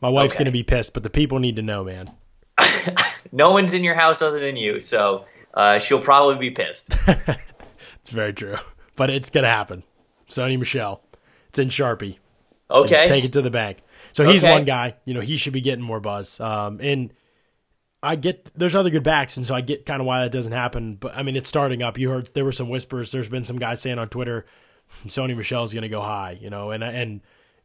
My 0.00 0.08
wife's 0.10 0.34
Okay. 0.34 0.44
going 0.44 0.46
to 0.46 0.52
be 0.52 0.62
pissed, 0.62 0.92
but 0.94 1.02
the 1.02 1.10
people 1.10 1.38
need 1.38 1.56
to 1.56 1.62
know, 1.62 1.84
man. 1.84 2.10
no 3.32 3.50
one's 3.52 3.72
in 3.74 3.82
your 3.84 3.94
house 3.94 4.22
other 4.22 4.40
than 4.40 4.56
you, 4.56 4.78
so 4.80 5.24
uh, 5.54 5.78
she'll 5.78 6.00
probably 6.00 6.36
be 6.38 6.50
pissed. 6.54 6.94
It's 8.00 8.10
very 8.12 8.32
true. 8.32 8.54
But 8.94 9.10
it's 9.10 9.30
going 9.30 9.42
to 9.42 9.50
happen. 9.50 9.82
Sony 10.30 10.56
Michel. 10.56 11.02
It's 11.48 11.58
in 11.58 11.70
Sharpie. 11.70 12.18
Okay. 12.70 13.08
Take 13.08 13.24
it 13.24 13.32
to 13.32 13.42
the 13.42 13.50
bank. 13.50 13.78
So 14.12 14.24
he's 14.24 14.44
Okay. 14.44 14.52
one 14.52 14.64
guy. 14.64 14.94
You 15.04 15.12
know, 15.14 15.20
he 15.20 15.36
should 15.36 15.52
be 15.52 15.60
getting 15.60 15.84
more 15.84 15.98
buzz. 15.98 16.38
Um, 16.38 16.78
and 16.80 17.12
I 18.04 18.14
get 18.14 18.48
there's 18.54 18.76
other 18.76 18.90
good 18.90 19.02
backs, 19.02 19.36
and 19.36 19.44
so 19.44 19.56
I 19.56 19.60
get 19.60 19.86
kind 19.86 20.00
of 20.00 20.06
why 20.06 20.20
that 20.22 20.30
doesn't 20.30 20.52
happen. 20.52 20.94
But 20.94 21.16
I 21.16 21.24
mean, 21.24 21.34
it's 21.34 21.48
starting 21.48 21.82
up. 21.82 21.98
You 21.98 22.10
heard 22.10 22.30
there 22.32 22.44
were 22.44 22.52
some 22.52 22.68
whispers. 22.68 23.10
There's 23.10 23.28
been 23.28 23.42
some 23.42 23.58
guys 23.58 23.80
saying 23.82 23.98
on 23.98 24.08
Twitter, 24.08 24.46
Sony 25.08 25.36
Michel's 25.36 25.72
going 25.72 25.82
to 25.82 25.88
go 25.88 26.00
high. 26.00 26.38
You 26.40 26.48
know, 26.48 26.70
and 26.70 26.84
and 26.84 27.22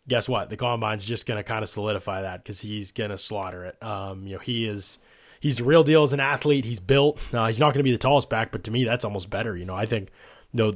guess 0.08 0.28
what? 0.28 0.50
The 0.50 0.58
combine's 0.58 1.06
just 1.06 1.26
going 1.26 1.38
to 1.38 1.44
kind 1.44 1.64
of 1.64 1.70
solidify 1.70 2.24
that 2.24 2.44
because 2.44 2.62
he's 2.62 2.92
going 2.92 3.12
to 3.12 3.18
slaughter 3.18 3.66
it. 3.66 3.82
Um, 3.84 4.26
you 4.28 4.34
know, 4.34 4.40
he 4.40 4.68
is. 4.68 5.00
He's 5.40 5.58
the 5.58 5.64
real 5.64 5.84
deal 5.84 6.04
as 6.04 6.14
an 6.14 6.20
athlete. 6.20 6.66
He's 6.66 6.80
built. 6.80 7.20
Uh, 7.34 7.48
he's 7.48 7.60
not 7.60 7.74
going 7.74 7.80
to 7.80 7.84
be 7.84 7.92
the 7.92 7.98
tallest 7.98 8.30
back, 8.30 8.52
but 8.52 8.64
to 8.66 8.72
me, 8.72 8.84
that's 8.84 9.04
almost 9.04 9.30
better. 9.32 9.58
You 9.58 9.66
know, 9.66 9.74
I 9.74 9.88
think, 9.88 10.12
you 10.54 10.64
know, 10.64 10.76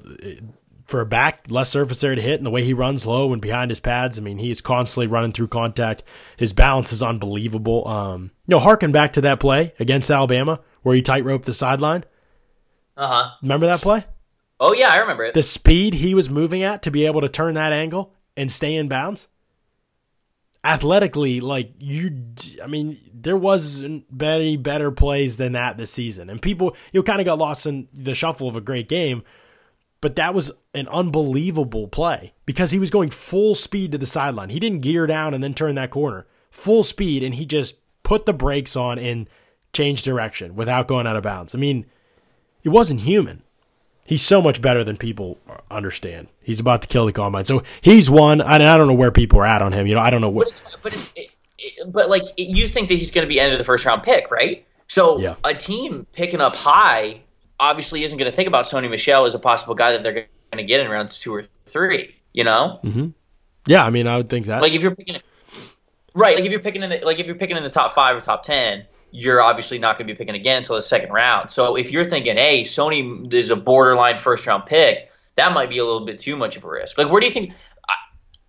for 0.88 1.01
a 1.01 1.05
back, 1.05 1.46
less 1.50 1.70
surface 1.70 2.03
area 2.03 2.15
to 2.15 2.22
hit, 2.22 2.38
and 2.38 2.46
the 2.46 2.51
way 2.51 2.63
he 2.63 2.74
runs 2.74 3.05
low 3.05 3.32
and 3.32 3.41
behind 3.41 3.70
his 3.70 3.79
pads, 3.79 4.17
I 4.17 4.24
mean, 4.24 4.39
he 4.39 4.50
is 4.50 4.62
constantly 4.62 5.05
running 5.05 5.32
through 5.32 5.50
contact. 5.50 6.03
His 6.38 6.53
balance 6.53 6.91
is 6.91 7.03
unbelievable. 7.03 7.88
Um, 7.88 8.32
you 8.48 8.51
know, 8.55 8.60
harken 8.60 8.91
back 8.91 9.13
to 9.13 9.22
that 9.22 9.39
play 9.39 9.74
against 9.79 10.10
Alabama 10.10 10.62
where 10.82 10.96
he 10.96 11.01
tightrope 11.01 11.46
the 11.46 11.53
sideline. 11.53 12.03
Uh 12.98 13.08
huh. 13.08 13.29
Remember 13.41 13.65
that 13.67 13.82
play? 13.82 14.05
Oh 14.60 14.74
yeah, 14.74 14.89
I 14.89 14.98
remember 14.98 15.25
it. 15.25 15.34
The 15.34 15.44
speed 15.44 15.96
he 15.96 16.15
was 16.15 16.29
moving 16.29 16.63
at 16.63 16.82
to 16.84 16.91
be 16.91 17.05
able 17.05 17.22
to 17.22 17.29
turn 17.29 17.55
that 17.55 17.74
angle 17.74 18.13
and 18.35 18.51
stay 18.51 18.75
in 18.75 18.87
bounds. 18.87 19.27
Athletically, 20.63 21.41
like 21.41 21.73
you, 21.79 22.25
I 22.63 22.67
mean, 22.67 22.97
there 23.13 23.37
wasn't 23.37 24.11
many 24.11 24.57
better 24.57 24.89
plays 24.91 25.37
than 25.37 25.51
that 25.51 25.77
this 25.77 25.91
season, 25.91 26.29
and 26.29 26.41
people, 26.41 26.75
you 26.91 27.03
kind 27.03 27.21
of 27.21 27.25
got 27.25 27.37
lost 27.37 27.67
in 27.67 27.87
the 27.93 28.15
shuffle 28.15 28.47
of 28.47 28.55
a 28.55 28.61
great 28.61 28.87
game. 28.87 29.23
But 30.01 30.17
that 30.17 30.35
was 30.35 30.51
an 30.75 30.87
unbelievable 30.89 31.87
play 31.87 32.33
because 32.45 32.69
he 32.69 32.77
was 32.77 32.91
going 32.91 33.09
full 33.09 33.55
speed 33.55 33.91
to 33.91 33.97
the 33.97 34.05
sideline. 34.05 34.49
He 34.49 34.59
didn't 34.59 34.83
gear 34.83 35.07
down 35.07 35.33
and 35.33 35.43
then 35.43 35.55
turn 35.55 35.73
that 35.75 35.89
corner. 35.89 36.27
Full 36.51 36.83
speed, 36.83 37.23
and 37.23 37.33
he 37.33 37.45
just 37.45 37.77
put 38.03 38.27
the 38.27 38.33
brakes 38.33 38.75
on 38.75 38.99
and 38.99 39.27
changed 39.73 40.05
direction 40.05 40.55
without 40.55 40.87
going 40.87 41.07
out 41.07 41.15
of 41.15 41.23
bounds. 41.23 41.55
I 41.55 41.57
mean, 41.57 41.87
it 42.63 42.69
wasn't 42.69 43.01
human. 43.01 43.41
He's 44.05 44.21
so 44.21 44.41
much 44.41 44.62
better 44.62 44.83
than 44.83 44.97
people 44.97 45.38
understand. 45.71 46.27
He's 46.41 46.59
about 46.59 46.83
to 46.83 46.88
kill 46.88 47.05
the 47.07 47.12
combine. 47.12 47.45
So 47.45 47.63
he's 47.81 48.09
one. 48.09 48.39
I, 48.39 48.55
I 48.55 48.77
don't 48.77 48.88
know 48.88 48.93
where 48.93 49.12
people 49.12 49.39
are 49.39 49.45
at 49.45 49.62
on 49.63 49.71
him. 49.74 49.88
You 49.88 49.95
know, 49.95 50.01
I 50.01 50.12
don't 50.12 50.21
know 50.21 50.29
what. 50.29 50.45
But 50.45 50.51
it's, 50.53 50.75
but 50.83 50.93
it's, 50.93 51.12
it, 51.15 51.29
it, 51.57 51.91
but 51.91 52.09
like 52.09 52.21
you 52.38 52.67
think 52.67 52.89
that 52.89 52.95
he's 52.95 53.09
going 53.12 53.25
to 53.25 53.29
be 53.29 53.39
end 53.39 53.51
of 53.53 53.57
the 53.57 53.63
first 53.65 53.83
round 53.85 54.03
pick, 54.03 54.29
right? 54.29 54.65
So 54.88 55.19
Yeah. 55.19 55.35
a 55.43 55.55
team 55.55 56.05
picking 56.13 56.39
up 56.39 56.55
high 56.55 57.21
obviously 57.59 58.03
isn't 58.03 58.17
going 58.17 58.29
to 58.29 58.35
think 58.35 58.47
about 58.47 58.65
Sony 58.65 58.89
Michel 58.89 59.25
as 59.25 59.33
a 59.33 59.39
possible 59.39 59.74
guy 59.74 59.93
that 59.93 60.03
they're 60.03 60.13
going 60.13 60.27
to 60.57 60.63
get 60.63 60.81
in 60.81 60.89
rounds 60.89 61.19
two 61.19 61.33
or 61.33 61.43
three. 61.65 62.15
You 62.33 62.43
know, 62.43 62.79
mm-hmm. 62.83 63.07
Yeah, 63.65 63.83
I 63.83 63.89
mean, 63.89 64.05
I 64.07 64.17
would 64.17 64.29
think 64.29 64.45
that. 64.47 64.62
like 64.62 64.74
if 64.74 64.81
you're 64.81 64.93
picking, 64.95 65.17
right? 66.13 66.35
Like 66.35 66.45
if 66.45 66.51
you're 66.51 66.59
picking 66.59 66.83
in 66.83 66.89
the 66.89 67.00
like 67.03 67.17
if 67.19 67.25
you're 67.25 67.35
picking 67.35 67.57
in 67.57 67.63
the 67.63 67.69
top 67.69 67.93
five 67.95 68.15
or 68.15 68.21
top 68.21 68.43
ten, 68.43 68.85
you're 69.12 69.41
obviously 69.41 69.79
not 69.79 69.97
going 69.97 70.07
to 70.07 70.13
be 70.13 70.17
picking 70.17 70.35
again 70.35 70.57
until 70.57 70.75
the 70.75 70.81
second 70.81 71.12
round. 71.12 71.50
So 71.50 71.77
if 71.77 71.91
you're 71.91 72.05
thinking, 72.05 72.38
hey, 72.38 72.63
Sony 72.63 73.31
is 73.33 73.50
a 73.50 73.55
borderline 73.55 74.17
first 74.17 74.45
round 74.45 74.65
pick, 74.65 75.09
that 75.35 75.53
might 75.53 75.69
be 75.69 75.77
a 75.77 75.83
little 75.83 76.05
bit 76.05 76.19
too 76.19 76.35
much 76.35 76.57
of 76.57 76.63
a 76.63 76.69
risk. 76.69 76.97
Like, 76.97 77.09
where 77.09 77.19
do 77.21 77.27
you 77.27 77.33
think? 77.33 77.53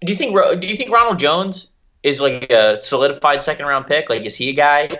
Do 0.04 0.12
you 0.12 0.18
think? 0.18 0.36
Do 0.60 0.66
you 0.66 0.76
think 0.76 0.90
Ronald 0.90 1.18
Jones 1.18 1.70
is 2.02 2.20
like 2.20 2.50
a 2.50 2.80
solidified 2.82 3.42
second 3.42 3.66
round 3.66 3.86
pick? 3.86 4.08
Like, 4.10 4.25
is 4.25 4.36
he 4.36 4.50
a 4.50 4.52
guy? 4.52 4.90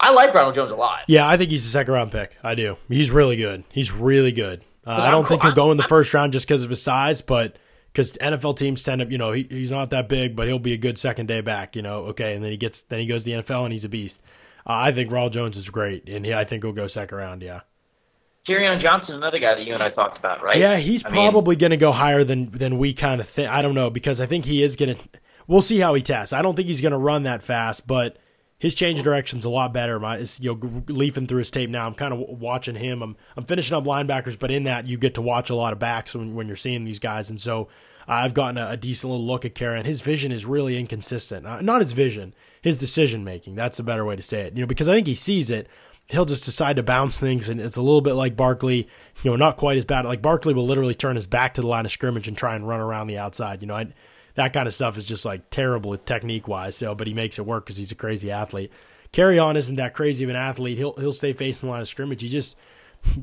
I 0.00 0.12
like 0.12 0.34
Ronald 0.34 0.54
Jones 0.54 0.72
a 0.72 0.76
lot. 0.76 1.00
yeah, 1.06 1.28
I 1.28 1.36
think 1.36 1.50
he's 1.50 1.64
a 1.64 1.70
second 1.70 1.94
round 1.94 2.10
pick. 2.10 2.36
I 2.42 2.54
do. 2.54 2.76
He's 2.88 3.10
really 3.10 3.36
good. 3.36 3.62
He's 3.70 3.92
really 3.92 4.32
good. 4.32 4.64
Uh, 4.84 4.90
I 5.00 5.10
don't 5.12 5.28
think 5.28 5.42
he'll 5.42 5.52
go 5.52 5.70
in 5.70 5.76
the 5.76 5.84
first 5.84 6.12
round 6.12 6.32
just 6.32 6.46
because 6.46 6.64
of 6.64 6.70
his 6.70 6.82
size, 6.82 7.22
but 7.22 7.56
because 7.92 8.14
NFL 8.14 8.56
teams 8.56 8.82
tend 8.82 9.00
to, 9.00 9.06
you 9.06 9.18
know, 9.18 9.30
he, 9.30 9.44
he's 9.48 9.70
not 9.70 9.90
that 9.90 10.08
big, 10.08 10.34
but 10.34 10.48
he'll 10.48 10.58
be 10.58 10.72
a 10.72 10.78
good 10.78 10.98
second 10.98 11.26
day 11.26 11.40
back. 11.40 11.76
You 11.76 11.82
know, 11.82 12.06
okay, 12.06 12.34
and 12.34 12.42
then 12.42 12.50
he 12.50 12.56
gets, 12.56 12.82
then 12.82 12.98
he 12.98 13.06
goes 13.06 13.22
to 13.24 13.30
the 13.30 13.42
NFL 13.42 13.64
and 13.64 13.72
he's 13.72 13.84
a 13.84 13.88
beast. 13.88 14.22
Uh, 14.66 14.74
I 14.74 14.92
think 14.92 15.10
Ronald 15.10 15.32
Jones 15.32 15.56
is 15.56 15.68
great, 15.70 16.08
and 16.08 16.24
he, 16.24 16.32
I 16.32 16.44
think 16.44 16.62
he'll 16.64 16.72
go 16.72 16.86
second 16.86 17.18
round. 17.18 17.42
Yeah. 17.42 17.60
Kerryon 18.46 18.80
Johnson, 18.80 19.16
another 19.16 19.38
guy 19.38 19.54
that 19.54 19.64
you 19.64 19.72
and 19.72 19.82
I 19.82 19.88
talked 19.88 20.18
about, 20.18 20.42
right? 20.42 20.56
Yeah, 20.56 20.76
he's 20.76 21.04
I 21.04 21.10
probably 21.10 21.54
going 21.54 21.70
to 21.70 21.76
go 21.76 21.92
higher 21.92 22.24
than 22.24 22.50
than 22.50 22.76
we 22.76 22.92
kind 22.92 23.20
of 23.20 23.28
think. 23.28 23.48
I 23.48 23.62
don't 23.62 23.74
know 23.74 23.88
because 23.88 24.20
I 24.20 24.26
think 24.26 24.44
he 24.44 24.62
is 24.62 24.74
going 24.76 24.96
to. 24.96 25.02
We'll 25.46 25.62
see 25.62 25.78
how 25.78 25.94
he 25.94 26.02
tests. 26.02 26.32
I 26.32 26.42
don't 26.42 26.56
think 26.56 26.68
he's 26.68 26.80
going 26.80 26.92
to 26.92 26.98
run 26.98 27.22
that 27.24 27.42
fast, 27.42 27.86
but 27.86 28.18
his 28.58 28.74
change 28.74 28.98
of 28.98 29.04
direction's 29.04 29.44
a 29.44 29.50
lot 29.50 29.72
better. 29.72 29.98
My, 29.98 30.18
it's, 30.18 30.40
you 30.40 30.54
know, 30.54 30.82
leafing 30.88 31.26
through 31.26 31.40
his 31.40 31.50
tape 31.50 31.68
now. 31.68 31.86
I'm 31.86 31.94
kind 31.94 32.12
of 32.12 32.20
watching 32.20 32.76
him. 32.76 33.02
I'm 33.02 33.16
I'm 33.36 33.44
finishing 33.44 33.76
up 33.76 33.84
linebackers, 33.84 34.38
but 34.38 34.50
in 34.50 34.64
that 34.64 34.86
you 34.86 34.98
get 34.98 35.14
to 35.14 35.22
watch 35.22 35.50
a 35.50 35.54
lot 35.54 35.72
of 35.72 35.78
backs 35.78 36.14
when 36.14 36.34
when 36.34 36.46
you're 36.46 36.56
seeing 36.56 36.84
these 36.84 36.98
guys, 36.98 37.30
and 37.30 37.40
so 37.40 37.68
I've 38.08 38.34
gotten 38.34 38.58
a, 38.58 38.70
a 38.70 38.76
decent 38.76 39.10
little 39.10 39.26
look 39.26 39.44
at 39.44 39.54
Kerryon. 39.54 39.84
His 39.84 40.00
vision 40.00 40.32
is 40.32 40.44
really 40.44 40.78
inconsistent. 40.78 41.46
Uh, 41.46 41.60
not 41.60 41.80
his 41.80 41.92
vision, 41.92 42.34
his 42.62 42.76
decision 42.76 43.24
making. 43.24 43.54
That's 43.54 43.78
a 43.78 43.82
better 43.82 44.04
way 44.04 44.16
to 44.16 44.22
say 44.22 44.42
it. 44.42 44.56
You 44.56 44.62
know, 44.62 44.66
because 44.66 44.88
I 44.88 44.94
think 44.94 45.06
he 45.06 45.14
sees 45.14 45.50
it. 45.50 45.68
He'll 46.06 46.24
just 46.24 46.44
decide 46.44 46.76
to 46.76 46.82
bounce 46.82 47.18
things, 47.18 47.48
and 47.48 47.60
it's 47.60 47.76
a 47.76 47.82
little 47.82 48.00
bit 48.00 48.14
like 48.14 48.36
Barkley. 48.36 48.88
You 49.22 49.30
know, 49.30 49.36
not 49.36 49.56
quite 49.56 49.76
as 49.76 49.84
bad. 49.84 50.04
Like 50.04 50.22
Barkley 50.22 50.54
will 50.54 50.66
literally 50.66 50.94
turn 50.94 51.16
his 51.16 51.26
back 51.26 51.54
to 51.54 51.60
the 51.60 51.66
line 51.66 51.84
of 51.84 51.92
scrimmage 51.92 52.28
and 52.28 52.36
try 52.36 52.54
and 52.54 52.66
run 52.66 52.80
around 52.80 53.08
the 53.08 53.18
outside. 53.18 53.62
You 53.62 53.68
know, 53.68 53.76
I, 53.76 53.92
that 54.34 54.52
kind 54.52 54.66
of 54.66 54.74
stuff 54.74 54.96
is 54.96 55.04
just 55.04 55.24
like 55.24 55.50
terrible 55.50 55.96
technique 55.96 56.48
wise. 56.48 56.76
So, 56.76 56.94
but 56.94 57.06
he 57.06 57.14
makes 57.14 57.38
it 57.38 57.46
work 57.46 57.66
because 57.66 57.76
he's 57.76 57.92
a 57.92 57.96
crazy 57.96 58.30
athlete. 58.30 58.72
Kerryon 59.12 59.56
isn't 59.56 59.76
that 59.76 59.94
crazy 59.94 60.24
of 60.24 60.30
an 60.30 60.36
athlete. 60.36 60.78
He'll 60.78 60.94
he'll 60.94 61.12
stay 61.12 61.32
facing 61.32 61.66
the 61.66 61.72
line 61.72 61.82
of 61.82 61.88
scrimmage. 61.88 62.22
He 62.22 62.28
just 62.28 62.56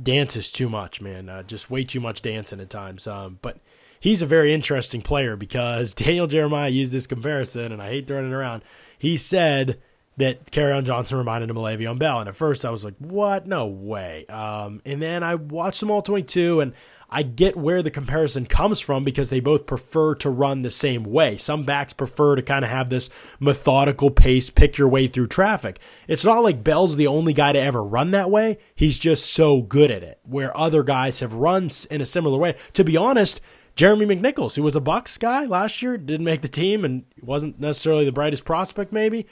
dances 0.02 0.52
too 0.52 0.70
much, 0.70 1.02
man. 1.02 1.30
Uh, 1.30 1.44
just 1.44 1.72
way 1.72 1.84
too 1.84 2.00
much 2.00 2.22
dancing 2.22 2.60
at 2.60 2.70
times. 2.70 3.08
Um, 3.08 3.40
but 3.42 3.60
he's 4.00 4.22
a 4.22 4.28
very 4.28 4.54
interesting 4.54 5.02
player 5.02 5.36
because 5.36 5.94
Daniel 5.96 6.28
Jeremiah 6.28 6.70
used 6.70 6.94
this 6.94 7.08
comparison, 7.08 7.72
and 7.72 7.82
I 7.82 7.90
hate 7.90 8.08
throwing 8.08 8.30
it 8.30 8.34
around. 8.34 8.64
He 9.00 9.18
said 9.18 9.80
that 10.18 10.52
Kerryon 10.52 10.84
Johnson 10.84 11.18
reminded 11.18 11.50
him 11.50 11.58
of 11.58 11.64
Le'Veon 11.64 11.98
Bell, 11.98 12.20
and 12.20 12.30
at 12.30 12.36
first 12.36 12.66
I 12.66 12.70
was 12.70 12.86
like, 12.86 12.96
"What? 13.00 13.48
No 13.48 13.66
way!" 13.66 14.28
Um, 14.28 14.82
and 14.86 15.02
then 15.02 15.24
I 15.24 15.36
watched 15.36 15.80
them 15.80 15.90
all 15.90 16.02
twenty-two, 16.02 16.60
and 16.60 16.74
I 17.10 17.24
get 17.24 17.56
where 17.56 17.82
the 17.82 17.90
comparison 17.90 18.46
comes 18.46 18.80
from 18.80 19.04
because 19.04 19.32
they 19.32 19.40
both 19.40 19.66
prefer 19.66 20.14
to 20.16 20.30
run 20.30 20.62
the 20.62 20.70
same 20.70 21.04
way. 21.04 21.38
Some 21.38 21.64
backs 21.64 21.94
prefer 21.94 22.36
to 22.36 22.44
kind 22.44 22.64
of 22.64 22.70
have 22.70 22.90
this 22.90 23.10
methodical 23.40 24.12
pace, 24.12 24.52
pick 24.52 24.78
your 24.78 24.90
way 24.90 25.08
through 25.08 25.28
traffic. 25.28 25.80
It's 26.08 26.26
not 26.26 26.44
like 26.44 26.64
Bell's 26.64 26.98
the 26.98 27.08
only 27.08 27.34
guy 27.34 27.54
to 27.54 27.60
ever 27.60 27.84
run 27.84 28.12
that 28.12 28.30
way. 28.30 28.60
He's 28.76 29.00
just 29.00 29.26
so 29.26 29.64
good 29.64 29.90
at 29.90 30.04
it, 30.04 30.20
where 30.22 30.56
other 30.56 30.84
guys 30.84 31.22
have 31.22 31.34
run 31.34 31.70
in 31.90 32.02
a 32.02 32.06
similar 32.06 32.38
way. 32.38 32.56
To 32.74 32.84
be 32.84 32.96
honest, 32.96 33.42
Jeremy 33.76 34.06
McNichols, 34.06 34.56
who 34.56 34.64
was 34.64 34.76
a 34.76 34.82
Bucks 34.82 35.18
guy 35.18 35.46
last 35.46 35.82
year, 35.82 35.98
didn't 35.98 36.26
make 36.26 36.42
the 36.42 36.48
team 36.48 36.84
and 36.84 37.06
wasn't 37.22 37.60
necessarily 37.60 38.06
the 38.06 38.12
brightest 38.12 38.46
prospect, 38.46 38.92
maybe. 38.92 39.26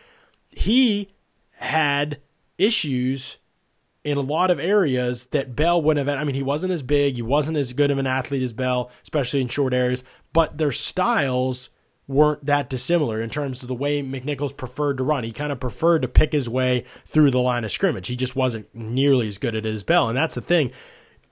He 0.49 1.09
had 1.57 2.19
issues 2.57 3.37
in 4.03 4.17
a 4.17 4.21
lot 4.21 4.49
of 4.49 4.59
areas 4.59 5.25
that 5.27 5.55
Bell 5.55 5.81
wouldn't 5.81 6.07
have. 6.07 6.17
I 6.17 6.23
mean, 6.23 6.35
he 6.35 6.43
wasn't 6.43 6.71
as 6.71 6.81
big, 6.81 7.15
he 7.15 7.21
wasn't 7.21 7.57
as 7.57 7.73
good 7.73 7.91
of 7.91 7.97
an 7.97 8.07
athlete 8.07 8.43
as 8.43 8.53
Bell, 8.53 8.89
especially 9.03 9.41
in 9.41 9.49
short 9.49 9.73
areas, 9.73 10.03
but 10.31 10.57
their 10.57 10.71
styles 10.71 11.69
weren't 12.07 12.45
that 12.45 12.69
dissimilar 12.69 13.21
in 13.21 13.29
terms 13.29 13.61
of 13.61 13.67
the 13.67 13.75
way 13.75 14.01
McNichols 14.01 14.55
preferred 14.55 14.97
to 14.97 15.03
run. 15.03 15.25
He 15.25 15.33
kind 15.33 15.51
of 15.51 15.59
preferred 15.59 16.03
to 16.03 16.07
pick 16.07 16.31
his 16.31 16.47
way 16.47 16.85
through 17.05 17.31
the 17.31 17.41
line 17.41 17.65
of 17.65 17.71
scrimmage. 17.71 18.07
He 18.07 18.15
just 18.15 18.35
wasn't 18.35 18.73
nearly 18.73 19.27
as 19.27 19.37
good 19.37 19.55
at 19.55 19.65
it 19.65 19.73
as 19.73 19.83
Bell. 19.83 20.07
And 20.07 20.17
that's 20.17 20.35
the 20.35 20.41
thing. 20.41 20.71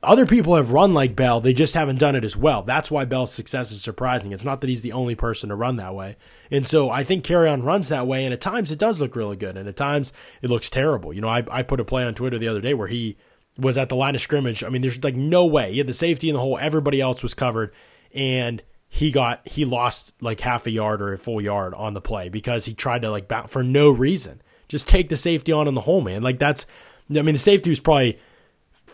Other 0.06 0.26
people 0.26 0.56
have 0.56 0.72
run 0.72 0.94
like 0.94 1.16
Bell, 1.16 1.42
they 1.42 1.54
just 1.54 1.74
haven't 1.74 2.00
done 2.00 2.16
it 2.16 2.24
as 2.24 2.38
well. 2.38 2.64
That's 2.64 2.90
why 2.90 3.06
Bell's 3.06 3.34
success 3.34 3.72
is 3.72 3.82
surprising. 3.82 4.32
It's 4.32 4.44
not 4.44 4.62
that 4.62 4.70
he's 4.70 4.82
the 4.82 4.94
only 4.94 5.16
person 5.16 5.50
to 5.50 5.56
run 5.56 5.78
that 5.78 5.96
way. 5.96 6.18
And 6.50 6.66
so 6.66 6.90
I 6.90 7.04
think 7.04 7.26
Kerryon 7.26 7.64
runs 7.64 7.90
that 7.90 8.08
way, 8.08 8.24
and 8.24 8.34
at 8.34 8.42
times 8.42 8.72
it 8.72 8.80
does 8.80 9.02
look 9.02 9.16
really 9.16 9.36
good, 9.36 9.58
and 9.58 9.68
at 9.68 9.76
times 9.76 10.14
it 10.42 10.50
looks 10.50 10.70
terrible. 10.70 11.14
You 11.14 11.22
know, 11.22 11.30
I, 11.30 11.44
I 11.50 11.64
put 11.64 11.80
a 11.80 11.86
play 11.86 12.04
on 12.04 12.14
Twitter 12.14 12.38
the 12.38 12.48
other 12.48 12.62
day 12.62 12.74
where 12.74 12.88
he 12.88 13.18
was 13.58 13.78
at 13.78 13.90
the 13.90 13.96
line 13.96 14.16
of 14.16 14.22
scrimmage. 14.22 14.64
I 14.64 14.70
mean, 14.70 14.82
there's 14.82 15.04
like 15.04 15.16
no 15.16 15.46
way. 15.46 15.72
He 15.72 15.78
had 15.80 15.88
the 15.88 15.94
safety 15.94 16.30
in 16.30 16.36
the 16.36 16.42
hole, 16.42 16.58
everybody 16.58 17.02
else 17.02 17.24
was 17.24 17.34
covered, 17.34 17.74
and 18.14 18.62
he 18.88 19.12
got 19.12 19.46
he 19.48 19.66
lost 19.66 20.14
like 20.22 20.40
half 20.40 20.66
a 20.68 20.72
yard 20.72 21.02
or 21.02 21.14
a 21.14 21.18
full 21.18 21.42
yard 21.42 21.74
on 21.74 21.94
the 21.94 22.02
play 22.02 22.30
because 22.30 22.66
he 22.66 22.74
tried 22.74 23.02
to 23.02 23.12
like 23.12 23.28
bounce 23.28 23.52
for 23.52 23.64
no 23.64 23.92
reason. 23.92 24.42
Just 24.68 24.88
take 24.88 25.10
the 25.10 25.18
safety 25.18 25.52
on 25.52 25.68
in 25.68 25.74
the 25.74 25.82
hole, 25.82 26.02
man. 26.02 26.22
Like 26.22 26.40
that's 26.40 26.66
I 27.10 27.22
mean 27.22 27.36
the 27.36 27.40
safety 27.40 27.70
was 27.70 27.80
probably 27.80 28.20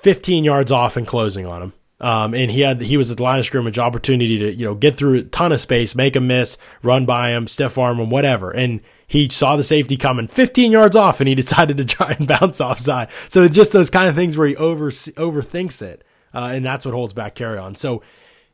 15 0.01 0.43
yards 0.43 0.71
off 0.71 0.97
and 0.97 1.07
closing 1.07 1.45
on 1.45 1.61
him. 1.61 1.73
Um, 1.99 2.33
and 2.33 2.49
he 2.49 2.61
had 2.61 2.81
he 2.81 2.97
was 2.97 3.11
at 3.11 3.17
the 3.17 3.23
line 3.23 3.37
of 3.37 3.45
scrimmage, 3.45 3.77
opportunity 3.77 4.39
to 4.39 4.51
you 4.51 4.65
know 4.65 4.73
get 4.73 4.95
through 4.95 5.19
a 5.19 5.23
ton 5.23 5.51
of 5.51 5.61
space, 5.61 5.93
make 5.93 6.15
a 6.15 6.19
miss, 6.19 6.57
run 6.81 7.05
by 7.05 7.29
him, 7.29 7.45
stiff 7.45 7.77
arm 7.77 7.99
him, 7.99 8.09
whatever. 8.09 8.49
And 8.49 8.81
he 9.05 9.29
saw 9.29 9.55
the 9.55 9.63
safety 9.63 9.97
coming 9.97 10.27
15 10.27 10.71
yards 10.71 10.95
off, 10.95 11.21
and 11.21 11.27
he 11.27 11.35
decided 11.43 11.77
to 11.77 11.85
try 11.85 12.15
and 12.17 12.27
bounce 12.27 12.59
offside. 12.59 13.09
So 13.29 13.43
it's 13.43 13.55
just 13.55 13.71
those 13.71 13.91
kind 13.91 14.09
of 14.09 14.15
things 14.15 14.35
where 14.35 14.47
he 14.47 14.55
over 14.55 14.89
overthinks 14.89 15.83
it. 15.83 16.03
uh, 16.33 16.49
and 16.53 16.65
that's 16.65 16.85
what 16.85 16.95
holds 16.95 17.13
back 17.13 17.35
Kerryon. 17.35 17.77
So 17.77 18.01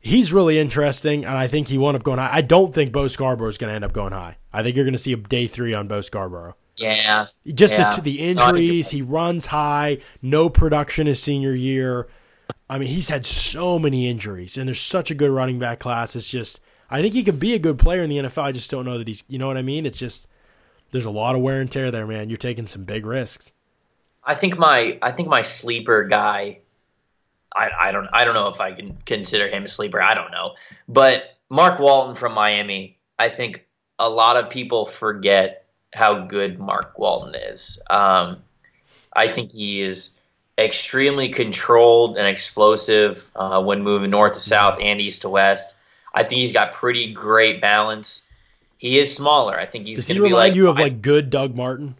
he's 0.01 0.33
really 0.33 0.59
interesting, 0.59 1.23
and 1.23 1.37
I 1.37 1.47
think 1.47 1.69
he 1.69 1.77
wound 1.77 1.95
up 1.95 2.03
going 2.03 2.19
high. 2.19 2.29
I 2.33 2.41
don't 2.41 2.73
think 2.73 2.91
Bo 2.91 3.07
Scarborough 3.07 3.47
is 3.49 3.57
going 3.57 3.69
to 3.69 3.75
end 3.75 3.85
up 3.85 3.93
going 3.93 4.11
high. 4.11 4.37
I 4.51 4.61
think 4.61 4.75
you're 4.75 4.85
going 4.85 4.91
to 4.91 4.99
see 4.99 5.13
a 5.13 5.17
day 5.17 5.47
three 5.47 5.73
on 5.73 5.87
Bo 5.87 6.01
Scarborough. 6.01 6.55
Yeah, 6.77 7.27
Just 7.45 7.77
yeah. 7.77 7.95
the, 7.95 8.01
the 8.01 8.33
No, 8.33 8.43
I 8.43 8.51
think 8.51 8.65
you're 8.65 8.75
injuries, 8.75 8.89
he 8.89 9.01
runs 9.01 9.47
high, 9.47 9.99
no 10.21 10.49
production 10.49 11.07
his 11.07 11.21
senior 11.21 11.53
year. 11.53 12.07
I 12.69 12.77
mean, 12.77 12.89
he's 12.89 13.09
had 13.09 13.25
so 13.25 13.79
many 13.79 14.09
injuries, 14.09 14.57
and 14.57 14.67
there's 14.67 14.81
such 14.81 15.09
a 15.11 15.15
good 15.15 15.31
running 15.31 15.59
back 15.59 15.79
class. 15.79 16.15
It's 16.15 16.29
just, 16.29 16.59
I 16.89 17.01
think 17.01 17.13
he 17.13 17.23
could 17.23 17.39
be 17.39 17.53
a 17.53 17.59
good 17.59 17.79
player 17.79 18.03
in 18.03 18.09
the 18.09 18.17
NFL. 18.17 18.43
I 18.43 18.51
just 18.51 18.69
don't 18.69 18.85
know 18.85 18.97
that 18.97 19.07
he's, 19.07 19.23
you 19.27 19.39
know 19.39 19.47
what 19.47 19.57
I 19.57 19.61
mean? 19.61 19.85
It's 19.85 19.97
just, 19.97 20.27
there's 20.91 21.05
a 21.05 21.11
lot 21.11 21.35
of 21.35 21.41
wear 21.41 21.61
and 21.61 21.71
tear 21.71 21.91
there, 21.91 22.07
man. 22.07 22.29
You're 22.29 22.37
taking 22.37 22.67
some 22.67 22.83
big 22.83 23.05
risks. 23.05 23.51
I 24.23 24.35
think 24.35 24.57
my 24.57 24.99
I 25.01 25.11
think 25.11 25.29
my 25.29 25.41
sleeper 25.41 26.03
guy. 26.03 26.59
I, 27.55 27.71
I 27.79 27.91
don't 27.91 28.07
I 28.11 28.25
don't 28.25 28.35
know 28.35 28.49
if 28.49 28.59
I 28.59 28.73
can 28.73 28.97
consider 29.05 29.47
him 29.47 29.63
a 29.63 29.69
sleeper. 29.69 30.01
I 30.01 30.13
don't 30.13 30.31
know, 30.31 30.55
but 30.87 31.23
Mark 31.49 31.79
Walton 31.79 32.15
from 32.15 32.33
Miami. 32.33 32.97
I 33.17 33.29
think 33.29 33.65
a 33.97 34.09
lot 34.09 34.37
of 34.37 34.49
people 34.49 34.85
forget 34.85 35.65
how 35.97 36.25
good 36.25 36.59
Mark 36.59 36.97
Walton 36.99 37.35
is. 37.35 37.79
Um, 37.89 38.37
I 39.11 39.27
think 39.27 39.51
he 39.51 39.81
is 39.81 40.11
extremely 40.57 41.29
controlled 41.29 42.17
and 42.17 42.27
explosive 42.27 43.27
uh, 43.35 43.61
when 43.61 43.81
moving 43.81 44.11
north 44.11 44.33
to 44.33 44.39
south 44.39 44.77
and 44.79 45.01
east 45.01 45.23
to 45.23 45.29
west. 45.29 45.75
I 46.13 46.23
think 46.23 46.39
he's 46.39 46.53
got 46.53 46.73
pretty 46.73 47.13
great 47.13 47.61
balance. 47.61 48.23
He 48.77 48.99
is 48.99 49.15
smaller. 49.15 49.59
I 49.59 49.65
think 49.65 49.87
he's 49.87 49.97
Does 49.97 50.07
going 50.07 50.15
he 50.15 50.19
to 50.19 50.23
be 50.23 50.33
remind 50.33 50.51
like 50.51 50.55
you 50.55 50.69
of 50.69 50.77
like 50.77 51.01
good 51.01 51.29
Doug 51.31 51.55
Martin? 51.55 51.95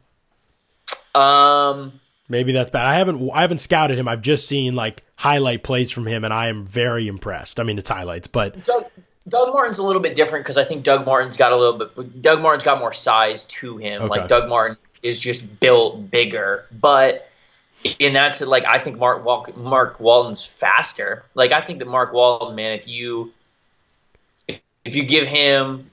um 1.16 2.00
Maybe 2.30 2.52
that's 2.52 2.72
bad. 2.72 2.86
I 2.86 2.96
haven't 2.96 3.30
I 3.34 3.42
haven't 3.42 3.60
scouted 3.60 3.98
him. 3.98 4.08
I've 4.08 4.22
just 4.22 4.48
seen 4.48 4.74
like 4.74 5.04
highlight 5.16 5.64
plays 5.64 5.92
from 5.92 6.06
him, 6.06 6.26
and 6.26 6.34
I 6.34 6.50
am 6.50 6.66
very 6.66 7.08
impressed. 7.08 7.60
I 7.60 7.64
mean, 7.64 7.78
it's 7.78 7.88
highlights, 7.88 8.28
but 8.28 8.64
Doug 8.66 8.86
Doug 9.28 9.54
Martin's 9.54 9.78
a 9.78 9.84
little 9.84 10.02
bit 10.02 10.16
different 10.16 10.46
because 10.46 10.58
I 10.58 10.64
think 10.64 10.84
Doug 10.84 11.06
Martin's 11.06 11.38
got 11.38 11.52
a 11.52 11.58
little 11.58 11.78
bit. 11.78 12.22
Doug 12.22 12.42
Martin's 12.42 12.64
got 12.64 12.80
more 12.80 12.94
size 12.94 13.46
to 13.48 13.78
him. 13.78 14.04
Okay. 14.04 14.10
Like 14.10 14.30
Doug 14.30 14.50
Martin 14.50 14.78
is 15.04 15.20
just 15.20 15.60
built 15.60 16.10
bigger, 16.10 16.66
but 16.72 17.30
in 18.00 18.14
that's 18.14 18.42
like 18.42 18.66
I 18.66 18.80
think 18.80 18.98
Mark 18.98 19.26
Wal- 19.26 19.48
Mark 19.56 20.00
Walton's 20.00 20.44
faster. 20.44 21.24
Like 21.36 21.52
I 21.52 21.62
think 21.62 21.80
that 21.80 21.88
Mark 21.88 22.14
Walton, 22.14 22.56
man, 22.56 22.80
if 22.80 22.88
you 22.88 23.34
if 24.48 24.96
you 24.96 25.04
give 25.04 25.28
him 25.28 25.92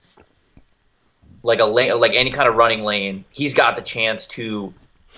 like 1.43 1.59
a 1.59 1.65
lane, 1.65 1.99
like 1.99 2.13
any 2.15 2.31
kind 2.31 2.49
of 2.49 2.55
running 2.57 2.85
lane, 2.85 3.25
he's 3.31 3.55
got 3.55 3.77
the 3.77 3.83
chance 3.83 4.27
to 4.29 4.73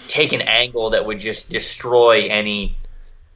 take 0.09 0.33
an 0.33 0.43
angle 0.43 0.91
that 0.91 1.07
would 1.07 1.21
just 1.21 1.51
destroy 1.51 2.27
any 2.29 2.77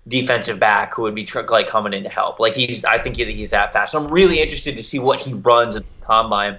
defensive 0.08 0.58
back 0.58 0.94
who 0.94 1.02
would 1.02 1.14
be 1.14 1.24
tr- 1.24 1.40
like 1.42 1.68
coming 1.68 1.92
in 1.92 2.02
to 2.04 2.08
help. 2.08 2.40
Like 2.40 2.54
he's, 2.54 2.84
I 2.84 2.98
think 2.98 3.16
he's 3.16 3.50
that 3.50 3.72
fast. 3.72 3.92
So 3.92 4.02
I'm 4.02 4.08
really 4.08 4.40
interested 4.40 4.76
to 4.76 4.82
see 4.82 4.98
what 4.98 5.20
he 5.20 5.32
runs 5.34 5.76
at 5.76 5.82
the 6.00 6.06
combine 6.06 6.58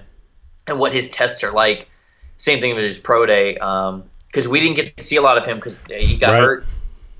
and 0.66 0.78
what 0.78 0.92
his 0.92 1.08
tests 1.10 1.42
are 1.44 1.52
like. 1.52 1.88
Same 2.36 2.60
thing 2.60 2.74
with 2.74 2.84
his 2.84 2.98
pro 2.98 3.26
day, 3.26 3.52
because 3.54 4.48
we 4.48 4.58
didn't 4.60 4.76
get 4.76 4.96
to 4.96 5.04
see 5.04 5.16
a 5.16 5.22
lot 5.22 5.38
of 5.38 5.46
him 5.46 5.56
because 5.58 5.82
he 5.88 6.16
got 6.16 6.30
Right. 6.32 6.40
hurt 6.42 6.66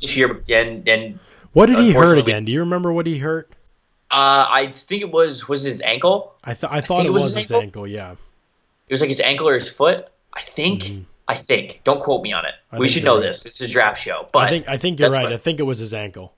this 0.01 0.17
year, 0.17 0.43
and 0.49 0.89
and 0.89 1.19
what 1.53 1.67
did 1.67 1.79
he 1.79 1.93
hurt 1.93 2.19
again? 2.19 2.45
Do 2.45 2.51
you 2.53 2.61
remember 2.61 2.93
what 2.93 3.07
he 3.07 3.19
hurt? 3.19 3.49
uh, 4.11 4.47
I 4.51 4.73
think 4.75 5.03
it 5.03 5.11
was 5.13 5.49
was 5.49 5.63
his 5.63 5.81
ankle. 5.83 6.35
I 6.45 6.55
thought 6.55 6.73
I 6.73 6.81
thought 6.81 6.99
think 6.99 7.07
it 7.09 7.11
was 7.13 7.23
his 7.25 7.35
his 7.37 7.51
ankle. 7.53 7.63
ankle. 7.63 7.87
Yeah, 7.87 8.13
It 8.89 8.93
was 8.93 9.01
like 9.01 9.09
his 9.09 9.21
ankle 9.21 9.49
or 9.49 9.55
his 9.55 9.69
foot. 9.69 10.09
I 10.35 10.41
think. 10.43 10.83
Mhm. 10.83 11.05
I 11.29 11.35
think. 11.35 11.81
Don't 11.85 12.01
quote 12.01 12.23
me 12.23 12.33
on 12.33 12.45
it. 12.45 12.55
I 12.71 12.79
we 12.79 12.89
should 12.89 13.05
know 13.05 13.17
right. 13.17 13.23
this. 13.23 13.47
It's 13.47 13.61
a 13.61 13.69
draft 13.69 14.01
show, 14.01 14.29
but 14.33 14.45
I 14.45 14.49
think 14.49 14.69
I 14.69 14.77
think 14.77 15.01
you're 15.01 15.11
right. 15.11 15.25
what- 15.25 15.33
I 15.33 15.39
think 15.39 15.61
it 15.61 15.65
was 15.65 15.79
his 15.79 15.95
ankle. 15.95 16.35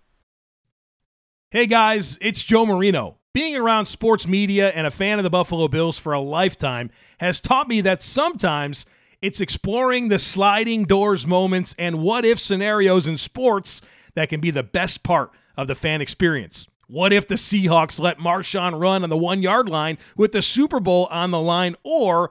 Hey 1.50 1.66
guys, 1.66 2.18
it's 2.20 2.42
Joe 2.42 2.66
Marino. 2.66 3.18
Being 3.32 3.56
around 3.56 3.86
sports 3.86 4.28
media 4.28 4.70
and 4.70 4.86
a 4.86 4.90
fan 4.90 5.18
of 5.18 5.24
the 5.24 5.30
Buffalo 5.30 5.66
Bills 5.68 5.98
for 5.98 6.12
a 6.12 6.20
lifetime 6.20 6.90
has 7.18 7.40
taught 7.40 7.68
me 7.68 7.80
that 7.80 8.02
sometimes 8.02 8.86
it's 9.22 9.40
exploring 9.40 10.08
the 10.08 10.18
sliding 10.18 10.84
doors 10.84 11.26
moments 11.26 11.74
and 11.78 12.00
what 12.00 12.24
if 12.24 12.38
scenarios 12.38 13.06
in 13.06 13.16
sports 13.16 13.82
that 14.14 14.28
can 14.28 14.40
be 14.40 14.50
the 14.50 14.62
best 14.62 15.02
part 15.02 15.30
of 15.56 15.66
the 15.66 15.74
fan 15.74 16.00
experience. 16.00 16.66
What 16.86 17.12
if 17.12 17.26
the 17.26 17.36
Seahawks 17.36 17.98
let 17.98 18.18
Marshawn 18.18 18.78
run 18.78 19.02
on 19.02 19.10
the 19.10 19.16
one 19.16 19.42
yard 19.42 19.68
line 19.68 19.98
with 20.16 20.32
the 20.32 20.42
Super 20.42 20.78
Bowl 20.80 21.06
on 21.10 21.30
the 21.30 21.40
line? 21.40 21.76
Or 21.82 22.30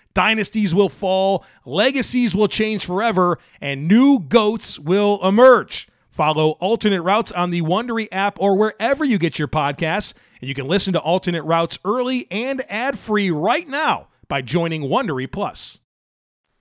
dynasties 0.13 0.73
will 0.75 0.89
fall, 0.89 1.45
legacies 1.65 2.35
will 2.35 2.47
change 2.47 2.85
forever, 2.85 3.39
and 3.59 3.87
new 3.87 4.19
goats 4.19 4.79
will 4.79 5.19
emerge. 5.25 5.87
Follow 6.09 6.51
Alternate 6.59 7.01
Routes 7.01 7.31
on 7.31 7.51
the 7.51 7.61
Wondery 7.61 8.07
app 8.11 8.39
or 8.39 8.57
wherever 8.57 9.05
you 9.05 9.17
get 9.17 9.39
your 9.39 9.47
podcasts, 9.47 10.13
and 10.39 10.47
you 10.47 10.53
can 10.53 10.67
listen 10.67 10.93
to 10.93 10.99
Alternate 10.99 11.43
Routes 11.43 11.79
early 11.85 12.27
and 12.29 12.63
ad-free 12.69 13.31
right 13.31 13.67
now 13.67 14.07
by 14.27 14.41
joining 14.41 14.83
Wondery 14.83 15.31
Plus. 15.31 15.79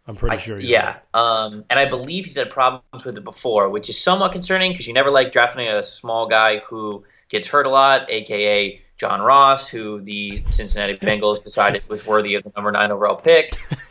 I'm 0.06 0.16
pretty 0.16 0.36
I- 0.36 0.40
sure. 0.40 0.58
You're 0.58 0.70
yeah. 0.70 0.96
right. 1.14 1.44
Um, 1.44 1.64
and 1.70 1.78
I 1.78 1.88
believe 1.88 2.24
he's 2.24 2.36
had 2.36 2.50
problems 2.50 3.04
with 3.04 3.16
it 3.16 3.24
before, 3.24 3.68
which 3.68 3.88
is 3.88 4.00
somewhat 4.00 4.32
concerning 4.32 4.72
because 4.72 4.86
you 4.86 4.92
never 4.92 5.10
like 5.10 5.30
drafting 5.30 5.68
a 5.68 5.82
small 5.82 6.28
guy 6.28 6.58
who 6.60 7.04
gets 7.28 7.46
hurt 7.46 7.66
a 7.66 7.70
lot, 7.70 8.10
aka 8.10 8.80
John 9.00 9.22
Ross, 9.22 9.66
who 9.66 10.02
the 10.02 10.42
Cincinnati 10.50 10.94
Bengals 10.98 11.42
decided 11.42 11.82
was 11.88 12.04
worthy 12.06 12.34
of 12.34 12.42
the 12.44 12.52
number 12.54 12.70
nine 12.70 12.92
overall 12.92 13.16
pick. 13.16 13.54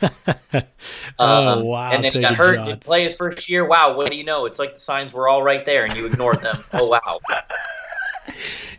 oh 1.18 1.48
Um, 1.58 1.64
wow! 1.64 1.90
And 1.90 2.04
then 2.04 2.12
he 2.12 2.20
got 2.20 2.36
hurt, 2.36 2.64
didn't 2.64 2.82
play 2.82 3.02
his 3.02 3.16
first 3.16 3.48
year. 3.48 3.64
Wow, 3.66 3.96
what 3.96 4.08
do 4.08 4.16
you 4.16 4.22
know? 4.22 4.46
It's 4.46 4.60
like 4.60 4.74
the 4.74 4.80
signs 4.80 5.12
were 5.12 5.28
all 5.28 5.42
right 5.42 5.64
there 5.64 5.84
and 5.84 5.96
you 5.96 6.06
ignored 6.06 6.38
them. 6.42 6.62
oh 6.74 6.86
wow. 6.86 7.18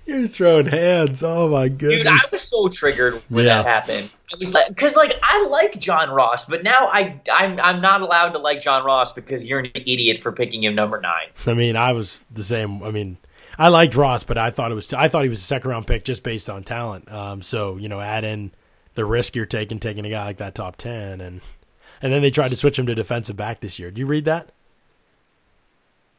You're 0.06 0.28
throwing 0.30 0.68
hands. 0.68 1.22
Oh 1.22 1.50
my 1.50 1.68
goodness! 1.68 1.98
Dude, 2.00 2.08
I 2.08 2.20
was 2.32 2.42
so 2.42 2.70
triggered 2.70 3.22
when 3.28 3.46
Yeah. 3.46 3.62
that 3.62 3.66
happened. 3.66 4.10
Was 4.40 4.54
like, 4.54 4.70
because 4.70 4.96
like 4.96 5.14
I 5.22 5.46
like 5.48 5.80
John 5.80 6.10
Ross, 6.10 6.46
but 6.46 6.64
now 6.64 6.88
I 6.90 7.20
I'm 7.32 7.60
I'm 7.60 7.82
not 7.82 8.02
allowed 8.02 8.30
to 8.30 8.40
like 8.40 8.62
John 8.62 8.86
Ross 8.86 9.12
because 9.12 9.44
you're 9.44 9.60
an 9.60 9.72
idiot 9.76 10.22
for 10.24 10.32
picking 10.32 10.64
him 10.64 10.76
number 10.76 11.00
nine. 11.02 11.28
I 11.46 11.54
mean, 11.54 11.76
I 11.76 11.92
was 11.92 12.24
the 12.32 12.44
same. 12.44 12.82
I 12.84 12.92
mean, 12.92 13.18
I 13.58 13.68
liked 13.68 13.96
Ross, 13.96 14.24
but 14.24 14.38
I 14.38 14.50
thought 14.52 14.72
it 14.72 14.76
was. 14.76 14.92
I 14.94 15.08
thought 15.08 15.24
he 15.24 15.30
was 15.30 15.40
a 15.40 15.46
second 15.46 15.70
round 15.72 15.88
pick 15.88 16.04
just 16.06 16.24
based 16.24 16.50
on 16.50 16.64
talent. 16.64 17.12
Um, 17.12 17.42
so 17.42 17.78
you 17.78 17.90
know, 17.90 18.00
add 18.00 18.24
in 18.24 18.52
the 18.96 19.06
risk 19.06 19.36
you're 19.36 19.46
taking, 19.46 19.80
taking 19.80 20.06
a 20.06 20.10
guy 20.10 20.26
like 20.26 20.38
that 20.38 20.56
top 20.56 20.76
ten, 20.78 21.22
and 21.22 21.42
and 22.02 22.12
then 22.14 22.22
they 22.22 22.32
tried 22.32 22.50
to 22.50 22.56
switch 22.56 22.80
him 22.80 22.86
to 22.88 22.96
defensive 22.96 23.38
back 23.38 23.60
this 23.60 23.78
year. 23.80 23.92
Do 23.92 24.00
you 24.00 24.08
read 24.08 24.26
that? 24.26 24.50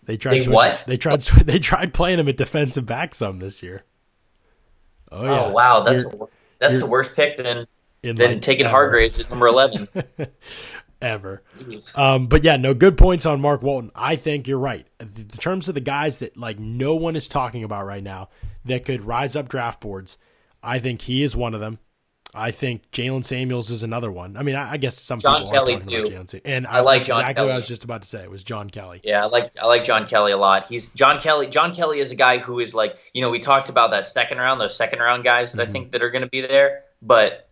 They 0.04 0.16
tried. 0.16 0.32
They 0.34 0.40
switch- 0.42 0.54
what? 0.54 0.84
They 0.86 0.96
tried. 0.96 1.22
They 1.44 1.58
tried 1.58 1.94
playing 1.94 2.18
him 2.18 2.28
at 2.28 2.36
defensive 2.36 2.86
back 2.86 3.14
some 3.14 3.38
this 3.38 3.62
year. 3.62 3.84
Oh, 5.10 5.24
yeah. 5.24 5.44
Oh 5.46 5.52
wow, 5.52 5.80
that's 5.80 6.02
You're- 6.04 6.26
that's 6.58 6.78
the 6.78 6.86
worst 6.86 7.14
pick 7.16 7.36
than 7.36 7.66
than 8.02 8.16
like 8.16 8.42
taking. 8.42 8.66
Hargreaves 8.66 9.20
at 9.20 9.30
number 9.30 9.46
eleven. 9.46 9.88
ever. 11.02 11.42
Um, 11.96 12.26
but 12.28 12.44
yeah, 12.44 12.56
no 12.56 12.74
good 12.74 12.96
points 12.96 13.26
on 13.26 13.40
Mark 13.40 13.62
Walton. 13.62 13.90
I 13.94 14.16
think 14.16 14.46
you're 14.46 14.58
right. 14.58 14.86
In 15.00 15.26
terms 15.28 15.68
of 15.68 15.74
the 15.74 15.80
guys 15.80 16.20
that 16.20 16.36
like 16.36 16.58
no 16.58 16.94
one 16.94 17.16
is 17.16 17.28
talking 17.28 17.64
about 17.64 17.84
right 17.86 18.02
now 18.02 18.28
that 18.64 18.84
could 18.84 19.04
rise 19.04 19.36
up 19.36 19.48
draft 19.48 19.80
boards, 19.80 20.18
I 20.62 20.78
think 20.78 21.02
he 21.02 21.22
is 21.22 21.36
one 21.36 21.54
of 21.54 21.60
them. 21.60 21.78
I 22.34 22.50
think 22.50 22.90
Jaylen 22.92 23.22
Samuels 23.26 23.70
is 23.70 23.82
another 23.82 24.10
one. 24.10 24.38
I 24.38 24.42
mean, 24.42 24.54
I, 24.54 24.72
I 24.72 24.76
guess 24.78 24.98
some 24.98 25.18
John 25.18 25.40
people 25.42 25.52
Kelly, 25.52 25.74
are 25.74 25.78
talking 25.80 26.14
about 26.14 26.28
too. 26.28 26.38
Jalen 26.38 26.40
and 26.46 26.66
I 26.66 26.80
like 26.80 27.00
that's 27.00 27.08
John 27.08 27.20
exactly 27.20 27.44
what 27.44 27.52
I 27.52 27.56
was 27.56 27.68
just 27.68 27.84
about 27.84 28.00
to 28.02 28.08
say. 28.08 28.22
It 28.22 28.30
was 28.30 28.42
John 28.42 28.70
Kelly. 28.70 29.02
Yeah, 29.04 29.24
I 29.24 29.26
like 29.26 29.52
I 29.60 29.66
like 29.66 29.84
John 29.84 30.06
Kelly 30.06 30.32
a 30.32 30.38
lot. 30.38 30.66
He's 30.66 30.88
John 30.94 31.20
Kelly. 31.20 31.48
John 31.48 31.74
Kelly 31.74 31.98
is 31.98 32.10
a 32.10 32.14
guy 32.16 32.38
who 32.38 32.58
is 32.58 32.72
like 32.72 32.96
you 33.12 33.20
know 33.20 33.28
we 33.28 33.38
talked 33.38 33.68
about 33.68 33.90
that 33.90 34.06
second 34.06 34.38
round, 34.38 34.62
those 34.62 34.74
second 34.74 35.00
round 35.00 35.24
guys 35.24 35.52
that 35.52 35.62
Mhm. 35.66 35.68
I 35.68 35.72
think 35.72 35.92
that 35.92 36.02
are 36.02 36.10
going 36.10 36.22
to 36.22 36.28
be 36.28 36.40
there. 36.40 36.84
But 37.02 37.50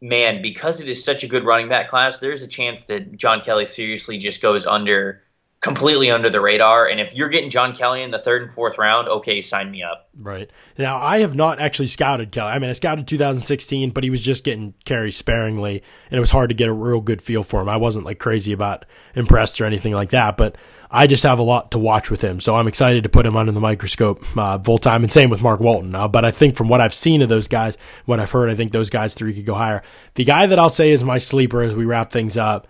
man, 0.00 0.42
because 0.42 0.80
it 0.80 0.88
is 0.88 1.04
such 1.04 1.24
a 1.24 1.28
good 1.28 1.44
running 1.44 1.68
back 1.68 1.88
class, 1.88 2.18
there's 2.18 2.42
a 2.42 2.48
chance 2.48 2.84
that 2.84 3.16
John 3.16 3.40
Kelly 3.40 3.66
seriously 3.66 4.18
just 4.18 4.42
goes 4.42 4.66
under 4.66 5.22
completely 5.60 6.10
under 6.10 6.30
the 6.30 6.40
radar. 6.40 6.86
And 6.86 7.00
if 7.00 7.14
you're 7.14 7.28
getting 7.28 7.50
John 7.50 7.74
Kelly 7.74 8.02
in 8.02 8.10
the 8.10 8.18
third 8.18 8.42
and 8.42 8.52
fourth 8.52 8.78
round, 8.78 9.08
okay, 9.08 9.42
sign 9.42 9.70
me 9.70 9.82
up. 9.82 10.08
Right. 10.16 10.50
Now, 10.78 10.98
I 10.98 11.20
have 11.20 11.34
not 11.34 11.58
actually 11.58 11.88
scouted 11.88 12.30
Kelly. 12.30 12.52
I 12.52 12.58
mean, 12.58 12.70
I 12.70 12.74
scouted 12.74 13.08
2016, 13.08 13.90
but 13.90 14.04
he 14.04 14.10
was 14.10 14.22
just 14.22 14.44
getting 14.44 14.74
carries 14.84 15.16
sparingly, 15.16 15.82
and 16.10 16.16
it 16.16 16.20
was 16.20 16.30
hard 16.30 16.50
to 16.50 16.54
get 16.54 16.68
a 16.68 16.72
real 16.72 17.00
good 17.00 17.22
feel 17.22 17.42
for 17.42 17.60
him. 17.62 17.68
I 17.68 17.78
wasn't 17.78 18.04
like 18.04 18.18
crazy 18.18 18.52
about 18.52 18.84
impressed 19.14 19.60
or 19.60 19.64
anything 19.64 19.92
like 19.92 20.10
that. 20.10 20.36
But 20.36 20.56
I 20.90 21.06
just 21.06 21.22
have 21.22 21.38
a 21.38 21.42
lot 21.42 21.70
to 21.72 21.78
watch 21.78 22.10
with 22.10 22.20
him. 22.20 22.40
So 22.40 22.56
I'm 22.56 22.68
excited 22.68 23.02
to 23.02 23.08
put 23.08 23.26
him 23.26 23.36
under 23.36 23.52
the 23.52 23.60
microscope 23.60 24.24
uh, 24.36 24.58
full 24.58 24.78
time. 24.78 25.02
And 25.02 25.12
same 25.12 25.30
with 25.30 25.42
Mark 25.42 25.60
Walton. 25.60 25.94
Uh, 25.94 26.08
but 26.08 26.24
I 26.24 26.30
think 26.30 26.56
from 26.56 26.68
what 26.68 26.80
I've 26.80 26.94
seen 26.94 27.22
of 27.22 27.28
those 27.28 27.48
guys, 27.48 27.76
what 28.04 28.20
I've 28.20 28.30
heard, 28.30 28.50
I 28.50 28.54
think 28.54 28.72
those 28.72 28.90
guys 28.90 29.14
three 29.14 29.34
could 29.34 29.46
go 29.46 29.54
higher. 29.54 29.82
The 30.14 30.24
guy 30.24 30.46
that 30.46 30.58
I'll 30.58 30.70
say 30.70 30.90
is 30.90 31.02
my 31.02 31.18
sleeper 31.18 31.62
as 31.62 31.74
we 31.74 31.84
wrap 31.84 32.10
things 32.12 32.36
up 32.36 32.68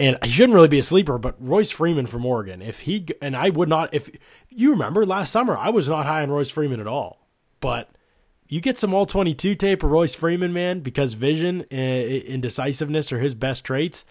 and 0.00 0.16
he 0.24 0.30
shouldn't 0.30 0.54
really 0.54 0.68
be 0.68 0.78
a 0.78 0.82
sleeper, 0.82 1.18
but 1.18 1.36
Royce 1.38 1.70
Freeman 1.70 2.06
from 2.06 2.24
Oregon. 2.24 2.62
If 2.62 2.80
he 2.80 3.06
and 3.20 3.36
I 3.36 3.50
would 3.50 3.68
not, 3.68 3.92
if 3.92 4.10
you 4.48 4.70
remember 4.70 5.04
last 5.04 5.30
summer, 5.30 5.56
I 5.56 5.68
was 5.68 5.90
not 5.90 6.06
high 6.06 6.22
on 6.22 6.30
Royce 6.30 6.48
Freeman 6.48 6.80
at 6.80 6.86
all. 6.86 7.28
But 7.60 7.90
you 8.48 8.62
get 8.62 8.78
some 8.78 8.94
all 8.94 9.04
twenty 9.04 9.34
two 9.34 9.54
tape 9.54 9.82
of 9.82 9.90
Royce 9.90 10.14
Freeman, 10.14 10.54
man, 10.54 10.80
because 10.80 11.12
vision 11.12 11.66
and 11.70 12.40
decisiveness 12.40 13.12
are 13.12 13.20
his 13.20 13.34
best 13.34 13.66
traits. 13.66 14.06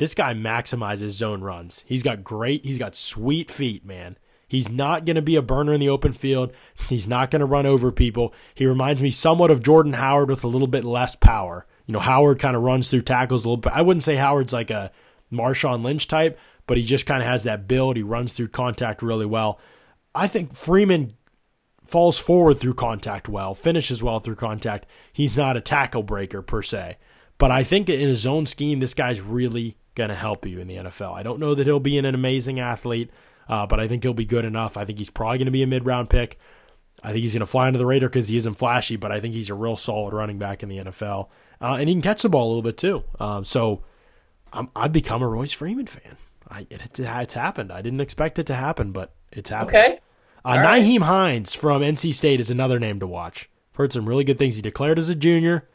This 0.00 0.14
guy 0.14 0.32
maximizes 0.32 1.10
zone 1.10 1.42
runs. 1.42 1.84
He's 1.86 2.02
got 2.02 2.24
great, 2.24 2.64
he's 2.64 2.78
got 2.78 2.96
sweet 2.96 3.50
feet, 3.50 3.84
man. 3.84 4.14
He's 4.48 4.70
not 4.70 5.04
going 5.04 5.16
to 5.16 5.20
be 5.20 5.36
a 5.36 5.42
burner 5.42 5.74
in 5.74 5.80
the 5.80 5.90
open 5.90 6.14
field. 6.14 6.54
He's 6.88 7.06
not 7.06 7.30
going 7.30 7.40
to 7.40 7.46
run 7.46 7.66
over 7.66 7.92
people. 7.92 8.32
He 8.54 8.64
reminds 8.64 9.02
me 9.02 9.10
somewhat 9.10 9.50
of 9.50 9.62
Jordan 9.62 9.92
Howard 9.92 10.30
with 10.30 10.42
a 10.42 10.48
little 10.48 10.68
bit 10.68 10.86
less 10.86 11.16
power. 11.16 11.66
You 11.84 11.92
know, 11.92 11.98
Howard 11.98 12.38
kind 12.38 12.56
of 12.56 12.62
runs 12.62 12.88
through 12.88 13.02
tackles 13.02 13.44
a 13.44 13.48
little 13.50 13.60
bit. 13.60 13.74
I 13.74 13.82
wouldn't 13.82 14.02
say 14.02 14.16
Howard's 14.16 14.54
like 14.54 14.70
a 14.70 14.90
Marshawn 15.30 15.84
Lynch 15.84 16.08
type, 16.08 16.38
but 16.66 16.78
he 16.78 16.82
just 16.82 17.04
kind 17.04 17.22
of 17.22 17.28
has 17.28 17.42
that 17.42 17.68
build. 17.68 17.98
He 17.98 18.02
runs 18.02 18.32
through 18.32 18.48
contact 18.48 19.02
really 19.02 19.26
well. 19.26 19.60
I 20.14 20.28
think 20.28 20.56
Freeman 20.56 21.12
falls 21.84 22.18
forward 22.18 22.58
through 22.58 22.72
contact 22.72 23.28
well, 23.28 23.54
finishes 23.54 24.02
well 24.02 24.18
through 24.18 24.36
contact. 24.36 24.86
He's 25.12 25.36
not 25.36 25.58
a 25.58 25.60
tackle 25.60 26.02
breaker 26.02 26.40
per 26.40 26.62
se. 26.62 26.96
But 27.36 27.50
I 27.50 27.64
think 27.64 27.90
in 27.90 28.00
his 28.00 28.26
own 28.26 28.46
scheme, 28.46 28.80
this 28.80 28.94
guy's 28.94 29.20
really 29.20 29.76
going 29.94 30.10
to 30.10 30.16
help 30.16 30.46
you 30.46 30.60
in 30.60 30.68
the 30.68 30.76
NFL. 30.76 31.14
I 31.14 31.22
don't 31.22 31.40
know 31.40 31.54
that 31.54 31.66
he'll 31.66 31.80
be 31.80 31.98
an 31.98 32.04
amazing 32.04 32.60
athlete, 32.60 33.10
uh, 33.48 33.66
but 33.66 33.80
I 33.80 33.88
think 33.88 34.02
he'll 34.02 34.14
be 34.14 34.24
good 34.24 34.44
enough. 34.44 34.76
I 34.76 34.84
think 34.84 34.98
he's 34.98 35.10
probably 35.10 35.38
going 35.38 35.46
to 35.46 35.52
be 35.52 35.62
a 35.62 35.66
mid 35.66 35.86
round 35.86 36.10
pick. 36.10 36.38
I 37.02 37.12
think 37.12 37.22
he's 37.22 37.32
going 37.32 37.40
to 37.40 37.46
fly 37.46 37.66
under 37.66 37.78
the 37.78 37.86
radar 37.86 38.08
because 38.08 38.28
he 38.28 38.36
isn't 38.36 38.54
flashy, 38.54 38.96
but 38.96 39.10
I 39.10 39.20
think 39.20 39.34
he's 39.34 39.48
a 39.48 39.54
real 39.54 39.76
solid 39.76 40.12
running 40.12 40.38
back 40.38 40.62
in 40.62 40.68
the 40.68 40.78
NFL. 40.78 41.28
Uh, 41.60 41.76
and 41.78 41.88
he 41.88 41.94
can 41.94 42.02
catch 42.02 42.22
the 42.22 42.28
ball 42.28 42.46
a 42.46 42.48
little 42.48 42.62
bit 42.62 42.76
too. 42.76 43.04
Um, 43.18 43.44
so 43.44 43.82
i 44.52 44.66
have 44.76 44.92
become 44.92 45.22
a 45.22 45.28
Royce 45.28 45.52
Freeman 45.52 45.86
fan. 45.86 46.16
I, 46.48 46.66
it, 46.68 46.98
it's 46.98 47.34
happened. 47.34 47.72
I 47.72 47.82
didn't 47.82 48.00
expect 48.00 48.38
it 48.38 48.46
to 48.46 48.54
happen, 48.54 48.92
but 48.92 49.12
it's 49.32 49.50
happened. 49.50 49.76
Okay. 49.76 50.00
Uh, 50.44 50.56
Nyheim 50.56 51.02
Hines 51.02 51.54
from 51.54 51.82
NC 51.82 52.14
State 52.14 52.40
is 52.40 52.50
another 52.50 52.78
name 52.78 52.98
to 53.00 53.06
watch. 53.06 53.48
Heard 53.74 53.92
some 53.92 54.08
really 54.08 54.24
good 54.24 54.38
things. 54.38 54.56
He 54.56 54.62
declared 54.62 54.98
as 54.98 55.08
a 55.08 55.14
junior. 55.14 55.68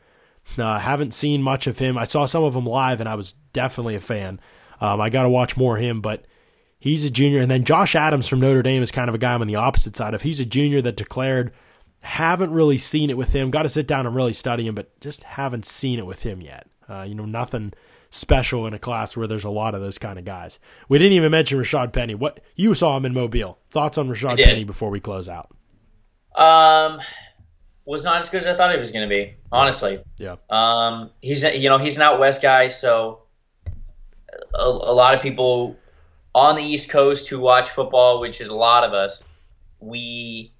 Uh, 0.57 0.79
haven't 0.79 1.13
seen 1.13 1.41
much 1.41 1.67
of 1.67 1.79
him. 1.79 1.97
I 1.97 2.05
saw 2.05 2.25
some 2.25 2.43
of 2.43 2.55
him 2.55 2.65
live, 2.65 2.99
and 2.99 3.09
I 3.09 3.15
was 3.15 3.33
definitely 3.53 3.95
a 3.95 4.01
fan. 4.01 4.39
Um, 4.79 5.01
I 5.01 5.09
got 5.09 5.23
to 5.23 5.29
watch 5.29 5.57
more 5.57 5.77
of 5.77 5.83
him, 5.83 6.01
but 6.01 6.25
he's 6.79 7.05
a 7.05 7.09
junior. 7.09 7.41
And 7.41 7.49
then 7.49 7.63
Josh 7.65 7.95
Adams 7.95 8.27
from 8.27 8.39
Notre 8.39 8.61
Dame 8.61 8.83
is 8.83 8.91
kind 8.91 9.09
of 9.09 9.15
a 9.15 9.17
guy 9.17 9.33
I'm 9.33 9.41
on 9.41 9.47
the 9.47 9.55
opposite 9.55 9.95
side 9.95 10.13
of. 10.13 10.21
He's 10.21 10.39
a 10.39 10.45
junior 10.45 10.81
that 10.81 10.95
declared. 10.97 11.53
Haven't 12.01 12.51
really 12.51 12.77
seen 12.77 13.09
it 13.09 13.17
with 13.17 13.33
him. 13.33 13.49
Got 13.51 13.63
to 13.63 13.69
sit 13.69 13.87
down 13.87 14.05
and 14.05 14.15
really 14.15 14.33
study 14.33 14.67
him, 14.67 14.75
but 14.75 14.99
just 14.99 15.23
haven't 15.23 15.65
seen 15.65 15.97
it 15.97 16.05
with 16.05 16.23
him 16.23 16.41
yet. 16.41 16.67
Uh, 16.87 17.01
you 17.01 17.15
know, 17.15 17.25
nothing 17.25 17.73
special 18.11 18.67
in 18.67 18.73
a 18.73 18.79
class 18.79 19.17
where 19.17 19.27
there's 19.27 19.43
a 19.43 19.49
lot 19.49 19.75
of 19.75 19.81
those 19.81 19.97
kind 19.97 20.19
of 20.19 20.25
guys. 20.25 20.59
We 20.87 20.99
didn't 20.99 21.13
even 21.13 21.31
mention 21.31 21.59
Rashaad 21.59 21.91
Penny. 21.91 22.15
What 22.15 22.39
you 22.55 22.73
saw 22.75 22.95
him 22.95 23.05
in 23.05 23.13
Mobile. 23.13 23.57
Thoughts 23.71 23.97
on 23.97 24.07
Rashaad 24.07 24.37
Penny 24.37 24.63
before 24.63 24.89
we 24.89 24.99
close 24.99 25.27
out? 25.27 25.49
Um, 26.35 27.01
was 27.85 28.03
not 28.03 28.21
as 28.21 28.29
good 28.29 28.41
as 28.41 28.47
I 28.47 28.57
thought 28.57 28.71
he 28.71 28.79
was 28.79 28.91
going 28.91 29.07
to 29.07 29.15
be. 29.15 29.35
Honestly. 29.51 30.01
Yeah. 30.17 30.35
Um, 30.49 31.11
he's 31.21 31.43
you 31.43 31.69
know 31.69 31.77
he's 31.77 31.95
an 31.95 32.01
out 32.01 32.19
west 32.19 32.41
guy, 32.41 32.67
so 32.69 33.21
a, 34.53 34.67
a 34.67 34.93
lot 34.93 35.13
of 35.13 35.21
people 35.21 35.77
on 36.33 36.55
the 36.55 36.63
East 36.63 36.89
Coast 36.89 37.27
who 37.27 37.39
watch 37.39 37.69
football, 37.69 38.19
which 38.19 38.41
is 38.41 38.47
a 38.49 38.55
lot 38.55 38.83
of 38.83 38.93
us, 38.93 39.23
we 39.79 40.51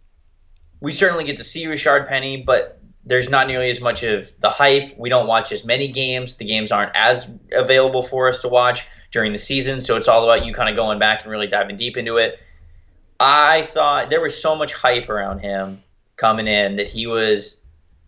we 0.80 0.94
certainly 0.94 1.24
get 1.24 1.38
to 1.38 1.44
see 1.44 1.66
Rashaad 1.66 2.08
Penny, 2.08 2.44
but 2.46 2.80
there's 3.04 3.30
not 3.30 3.48
nearly 3.48 3.70
as 3.70 3.82
much 3.82 4.04
of 4.04 4.32
the 4.40 4.50
hype. 4.50 4.98
We 4.98 5.10
don't 5.10 5.28
watch 5.28 5.52
as 5.52 5.66
many 5.66 5.90
games. 5.90 6.38
The 6.38 6.46
games 6.46 6.72
aren't 6.72 6.96
as 6.96 7.28
available 7.52 8.04
for 8.04 8.30
us 8.30 8.42
to 8.42 8.50
watch 8.50 8.88
during 9.12 9.32
the 9.32 9.40
season, 9.40 9.82
so 9.82 9.98
it's 9.98 10.08
all 10.08 10.24
about 10.24 10.46
you 10.46 10.54
kind 10.54 10.70
of 10.70 10.76
going 10.76 11.00
back 11.00 11.22
and 11.24 11.32
really 11.32 11.48
diving 11.48 11.78
deep 11.78 11.98
into 11.98 12.18
it. 12.18 12.40
I 13.20 13.62
thought 13.62 14.10
there 14.10 14.22
was 14.22 14.40
so 14.40 14.56
much 14.56 14.74
hype 14.74 15.10
around 15.10 15.40
him 15.40 15.82
coming 16.18 16.48
in 16.48 16.78
that 16.78 16.88
he 16.88 17.08
was 17.08 17.62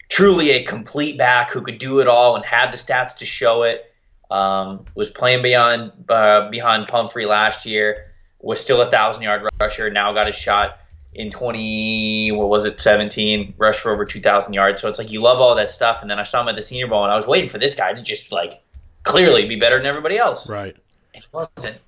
truly 0.10 0.52
a 0.52 0.64
complete 0.64 1.18
back 1.18 1.52
who 1.52 1.62
could 1.62 1.80
do 1.80 2.00
it 2.00 2.08
all 2.08 2.36
and 2.36 2.46
had 2.46 2.72
the 2.72 2.78
stats 2.78 3.18
to 3.18 3.26
show 3.26 3.64
it. 3.64 3.84
Um, 4.30 4.86
was 4.94 5.10
playing 5.10 5.42
beyond 5.42 5.92
uh, 6.10 6.50
behind 6.50 6.88
Pumphrey 6.88 7.26
last 7.26 7.66
year. 7.66 8.08
Was 8.40 8.60
still 8.60 8.82
a 8.82 8.92
thousand 8.92 9.24
yard 9.24 9.48
rusher. 9.60 9.90
Now 9.90 10.14
got 10.14 10.28
a 10.28 10.34
shot 10.34 10.80
in 11.14 11.32
20, 11.32 12.32
what 12.34 12.48
was 12.48 12.66
it, 12.66 12.80
17, 12.80 13.56
rushed 13.58 13.80
for 13.80 13.92
over 13.92 14.06
2,000 14.06 14.54
yards. 14.54 14.82
So 14.82 14.88
it's 14.88 15.00
like 15.00 15.12
you 15.12 15.20
love 15.20 15.40
all 15.40 15.56
that 15.56 15.72
stuff. 15.72 16.00
And 16.02 16.12
then 16.12 16.20
I 16.20 16.24
saw 16.24 16.42
him 16.42 16.50
at 16.50 16.56
the 16.56 16.62
Senior 16.62 16.88
Bowl, 16.88 17.04
and 17.04 17.12
I 17.12 17.16
was 17.16 17.26
waiting 17.26 17.50
for 17.50 17.58
this 17.58 17.74
guy 17.74 17.94
to 17.94 18.02
just 18.04 18.32
like 18.32 18.62
clearly 19.04 19.48
be 19.48 19.56
better 19.56 19.78
than 19.78 19.88
everybody 19.88 20.18
else. 20.18 20.48
Right. 20.48 20.76
And 21.14 21.24
he 21.24 21.30
wasn't. 21.32 21.80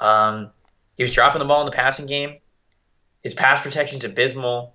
Um, 0.00 0.50
he 0.96 1.04
was 1.04 1.14
dropping 1.14 1.38
the 1.38 1.44
ball 1.44 1.60
in 1.60 1.66
the 1.66 1.72
passing 1.72 2.06
game. 2.06 2.38
His 3.22 3.34
pass 3.34 3.60
protection's 3.60 4.04
abysmal. 4.04 4.74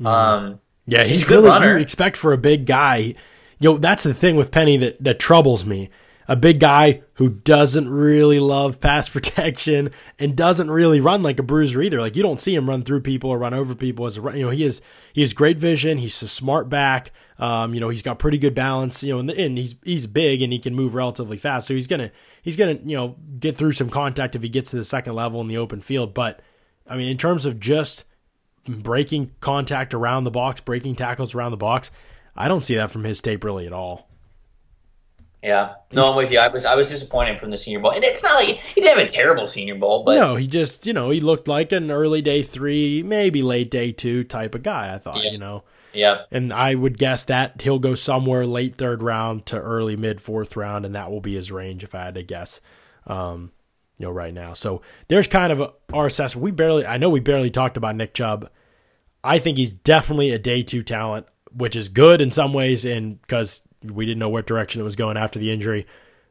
Mm. 0.00 0.06
Um, 0.06 0.60
yeah, 0.86 1.04
he's, 1.04 1.22
he's 1.22 1.30
really 1.30 1.48
runner. 1.48 1.76
you 1.76 1.82
expect 1.82 2.16
for 2.16 2.32
a 2.32 2.38
big 2.38 2.66
guy. 2.66 3.14
You 3.58 3.70
know, 3.70 3.78
that's 3.78 4.02
the 4.02 4.14
thing 4.14 4.36
with 4.36 4.50
Penny 4.50 4.76
that, 4.76 5.02
that 5.02 5.18
troubles 5.18 5.64
me 5.64 5.90
a 6.28 6.36
big 6.36 6.58
guy 6.58 7.02
who 7.14 7.28
doesn't 7.28 7.88
really 7.88 8.40
love 8.40 8.80
pass 8.80 9.08
protection 9.08 9.90
and 10.18 10.36
doesn't 10.36 10.70
really 10.70 11.00
run 11.00 11.22
like 11.22 11.38
a 11.38 11.42
bruiser 11.42 11.80
either. 11.82 12.00
Like 12.00 12.16
you 12.16 12.22
don't 12.22 12.40
see 12.40 12.54
him 12.54 12.68
run 12.68 12.82
through 12.82 13.02
people 13.02 13.30
or 13.30 13.38
run 13.38 13.54
over 13.54 13.74
people 13.74 14.06
as 14.06 14.18
a 14.18 14.20
you 14.20 14.44
know 14.44 14.50
he 14.50 14.64
is 14.64 14.80
he 15.12 15.20
has 15.20 15.32
great 15.32 15.58
vision. 15.58 15.98
He's 15.98 16.22
a 16.22 16.28
smart 16.28 16.68
back. 16.68 17.12
Um, 17.38 17.74
you 17.74 17.80
know 17.80 17.88
he's 17.88 18.02
got 18.02 18.18
pretty 18.18 18.38
good 18.38 18.54
balance. 18.54 19.02
You 19.02 19.14
know 19.14 19.18
and, 19.20 19.30
and 19.30 19.58
he's 19.58 19.76
he's 19.84 20.06
big 20.06 20.42
and 20.42 20.52
he 20.52 20.58
can 20.58 20.74
move 20.74 20.94
relatively 20.94 21.38
fast. 21.38 21.68
So 21.68 21.74
he's 21.74 21.86
gonna 21.86 22.10
he's 22.42 22.56
gonna 22.56 22.78
you 22.84 22.96
know 22.96 23.16
get 23.38 23.56
through 23.56 23.72
some 23.72 23.90
contact 23.90 24.34
if 24.34 24.42
he 24.42 24.48
gets 24.48 24.70
to 24.70 24.76
the 24.76 24.84
second 24.84 25.14
level 25.14 25.40
in 25.40 25.48
the 25.48 25.58
open 25.58 25.80
field. 25.80 26.14
But 26.14 26.40
I 26.86 26.96
mean 26.96 27.08
in 27.08 27.18
terms 27.18 27.46
of 27.46 27.60
just 27.60 28.04
breaking 28.68 29.32
contact 29.40 29.94
around 29.94 30.24
the 30.24 30.30
box, 30.30 30.60
breaking 30.60 30.96
tackles 30.96 31.34
around 31.34 31.50
the 31.50 31.56
box, 31.56 31.90
I 32.36 32.48
don't 32.48 32.64
see 32.64 32.76
that 32.76 32.90
from 32.90 33.04
his 33.04 33.20
tape 33.20 33.44
really 33.44 33.66
at 33.66 33.72
all. 33.72 34.08
Yeah, 35.42 35.74
no, 35.92 36.10
I'm 36.10 36.16
with 36.16 36.32
you. 36.32 36.40
I 36.40 36.48
was 36.48 36.64
I 36.64 36.74
was 36.74 36.88
disappointed 36.88 37.38
from 37.38 37.50
the 37.50 37.56
Senior 37.56 37.78
Bowl, 37.78 37.92
and 37.92 38.02
it's 38.02 38.22
not 38.22 38.34
like 38.34 38.56
he 38.56 38.80
didn't 38.80 38.98
have 38.98 39.06
a 39.06 39.08
terrible 39.08 39.46
Senior 39.46 39.76
Bowl, 39.76 40.02
but 40.02 40.16
no, 40.16 40.34
he 40.34 40.48
just 40.48 40.86
you 40.86 40.92
know 40.92 41.10
he 41.10 41.20
looked 41.20 41.46
like 41.46 41.70
an 41.70 41.90
early 41.90 42.20
day 42.20 42.42
three, 42.42 43.02
maybe 43.02 43.42
late 43.42 43.70
day 43.70 43.92
two 43.92 44.24
type 44.24 44.56
of 44.56 44.64
guy. 44.64 44.92
I 44.92 44.98
thought 44.98 45.22
yeah. 45.22 45.30
you 45.30 45.38
know, 45.38 45.62
yeah, 45.92 46.22
and 46.32 46.52
I 46.52 46.74
would 46.74 46.98
guess 46.98 47.24
that 47.26 47.60
he'll 47.60 47.78
go 47.78 47.94
somewhere 47.94 48.44
late 48.44 48.74
third 48.74 49.04
round 49.04 49.46
to 49.46 49.60
early 49.60 49.94
mid 49.94 50.20
fourth 50.20 50.56
round, 50.56 50.84
and 50.84 50.96
that 50.96 51.12
will 51.12 51.20
be 51.20 51.34
his 51.34 51.52
range 51.52 51.84
if 51.84 51.94
I 51.94 52.06
had 52.06 52.14
to 52.14 52.24
guess. 52.24 52.60
Um, 53.06 53.52
you 53.98 54.06
know, 54.06 54.12
right 54.12 54.34
now. 54.34 54.52
So 54.52 54.82
there's 55.08 55.28
kind 55.28 55.52
of 55.52 55.60
a, 55.60 55.72
our 55.92 56.06
assessment. 56.06 56.42
We 56.42 56.50
barely, 56.50 56.86
I 56.86 56.98
know 56.98 57.08
we 57.08 57.20
barely 57.20 57.50
talked 57.50 57.76
about 57.76 57.96
Nick 57.96 58.14
Chubb. 58.14 58.50
I 59.26 59.38
think 59.40 59.58
he's 59.58 59.72
definitely 59.72 60.30
a 60.30 60.38
day 60.38 60.62
two 60.62 60.82
talent, 60.82 61.26
which 61.52 61.74
is 61.76 61.88
good 61.88 62.20
in 62.20 62.30
some 62.30 62.52
ways, 62.52 62.84
and 62.84 63.20
because 63.20 63.62
we 63.82 64.06
didn't 64.06 64.20
know 64.20 64.28
what 64.28 64.46
direction 64.46 64.80
it 64.80 64.84
was 64.84 64.96
going 64.96 65.16
after 65.16 65.38
the 65.38 65.50
injury. 65.50 65.86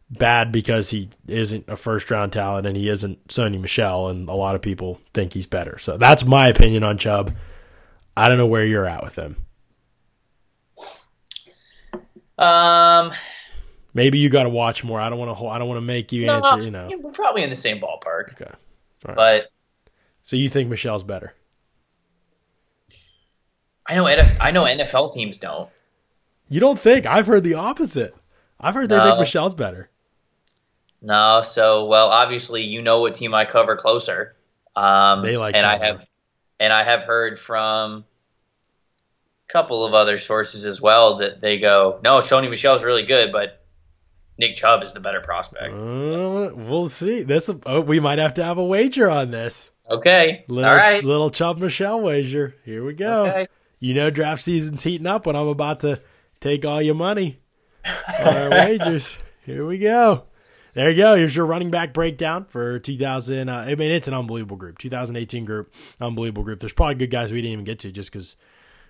Bad 0.10 0.52
because 0.52 0.92
he 0.92 1.10
isn't 1.28 1.68
a 1.68 1.76
first 1.76 2.12
round 2.12 2.32
talent 2.32 2.68
and 2.68 2.78
he 2.78 2.90
isn't 2.90 3.28
Sony 3.28 3.60
Michel, 3.60 4.10
and 4.10 4.30
a 4.30 4.34
lot 4.34 4.56
of 4.56 4.62
people 4.62 5.02
think 5.14 5.34
he's 5.34 5.48
better. 5.48 5.78
So 5.80 5.98
that's 5.98 6.24
my 6.24 6.48
opinion 6.48 6.84
on 6.84 6.98
Chubb. 6.98 7.36
I 8.16 8.30
don't 8.30 8.38
know 8.38 8.46
where 8.46 8.66
you're 8.66 8.86
at 8.86 9.04
with 9.04 9.18
him. 9.18 9.36
Um, 12.38 13.14
maybe 13.94 14.20
you 14.20 14.30
got 14.30 14.44
to 14.44 14.50
watch 14.50 14.84
more. 14.84 15.00
I 15.00 15.10
don't 15.10 15.18
want 15.18 15.38
to. 15.38 15.48
I 15.48 15.58
don't 15.58 15.68
want 15.68 15.78
to 15.78 15.86
make 15.86 16.12
you 16.12 16.28
no, 16.28 16.36
answer. 16.36 16.64
You 16.64 16.72
know, 16.72 16.90
we're 17.02 17.12
probably 17.12 17.44
in 17.44 17.50
the 17.50 17.56
same 17.56 17.80
ballpark. 17.80 18.34
Okay, 18.34 18.52
but 19.02 19.50
so 20.22 20.36
you 20.36 20.50
think 20.50 20.70
Michel's 20.70 21.04
better? 21.04 21.34
I 23.88 23.96
know. 23.96 24.06
NF- 24.06 24.38
I 24.42 24.52
know 24.52 24.64
NFL 24.64 25.14
teams 25.14 25.38
don't. 25.38 25.70
You 26.50 26.60
don't 26.60 26.80
think? 26.80 27.06
I've 27.06 27.28
heard 27.28 27.44
the 27.44 27.56
opposite. 27.56 28.16
I've 28.60 28.76
heard 28.76 28.90
no. 28.90 28.98
they 28.98 29.10
think 29.10 29.20
Michel's 29.20 29.54
better. 29.54 29.90
No, 31.02 31.42
so 31.44 31.86
well, 31.86 32.10
obviously 32.10 32.64
you 32.64 32.82
know 32.82 33.02
what 33.02 33.14
team 33.14 33.34
I 33.34 33.46
cover 33.46 33.76
closer. 33.76 34.36
Um, 34.76 35.22
they 35.22 35.38
like, 35.38 35.56
and 35.56 35.66
I 35.66 35.78
have, 35.78 36.06
and 36.60 36.74
I 36.74 36.84
have 36.84 37.04
heard 37.04 37.40
from 37.40 38.06
a 39.48 39.52
couple 39.52 39.86
of 39.86 39.94
other 39.94 40.18
sources 40.18 40.66
as 40.66 40.82
well 40.82 41.18
that 41.18 41.42
they 41.42 41.60
go, 41.60 42.00
no, 42.04 42.22
Sony 42.22 42.50
Michel's 42.50 42.84
really 42.84 43.04
good, 43.04 43.32
but 43.32 43.64
Nick 44.38 44.56
Chubb 44.56 44.84
is 44.84 44.94
the 44.94 45.00
better 45.00 45.22
prospect. 45.22 45.74
Uh, 45.74 46.52
we'll 46.56 46.90
see. 46.90 47.24
This 47.24 47.50
oh, 47.66 47.82
we 47.82 48.00
might 48.00 48.20
have 48.20 48.34
to 48.36 48.44
have 48.44 48.58
a 48.58 48.66
wager 48.66 49.10
on 49.10 49.32
this. 49.32 49.70
Okay. 49.90 50.44
Little, 50.48 50.70
All 50.70 50.76
right. 50.76 51.04
Little 51.04 51.30
Chubb 51.30 51.60
Michelle 51.60 52.02
wager. 52.02 52.56
Here 52.66 52.84
we 52.84 52.94
go. 52.94 53.28
Okay. 53.28 53.48
You 53.86 53.94
know 53.94 54.10
draft 54.10 54.44
season's 54.44 54.82
heating 54.82 55.06
up 55.06 55.28
when 55.28 55.36
I'm 55.36 55.48
about 55.48 55.82
to 55.82 56.02
take 56.40 56.66
all 56.66 56.82
your 56.82 56.96
money 56.96 57.38
on 57.86 58.36
our 58.36 58.50
wagers. 58.50 59.16
Here 59.46 59.64
we 59.64 59.78
go. 59.78 60.24
There 60.74 60.90
you 60.90 60.98
go. 60.98 61.16
Here's 61.16 61.36
your 61.36 61.46
running 61.46 61.70
back 61.70 61.94
breakdown 61.94 62.46
for 62.46 62.80
2000. 62.80 63.48
Uh, 63.48 63.54
I 63.54 63.76
mean, 63.76 63.92
it's 63.92 64.08
an 64.08 64.16
unbelievable 64.16 64.58
group. 64.58 64.80
2018 64.80 65.46
group, 65.46 65.72
unbelievable 66.02 66.42
group. 66.42 66.62
There's 66.62 66.74
probably 66.74 66.96
good 66.96 67.12
guys 67.12 67.32
we 67.32 67.44
didn't 67.44 67.54
even 67.54 67.64
get 67.64 67.78
to 67.82 67.92
just 67.92 68.12
because 68.12 68.38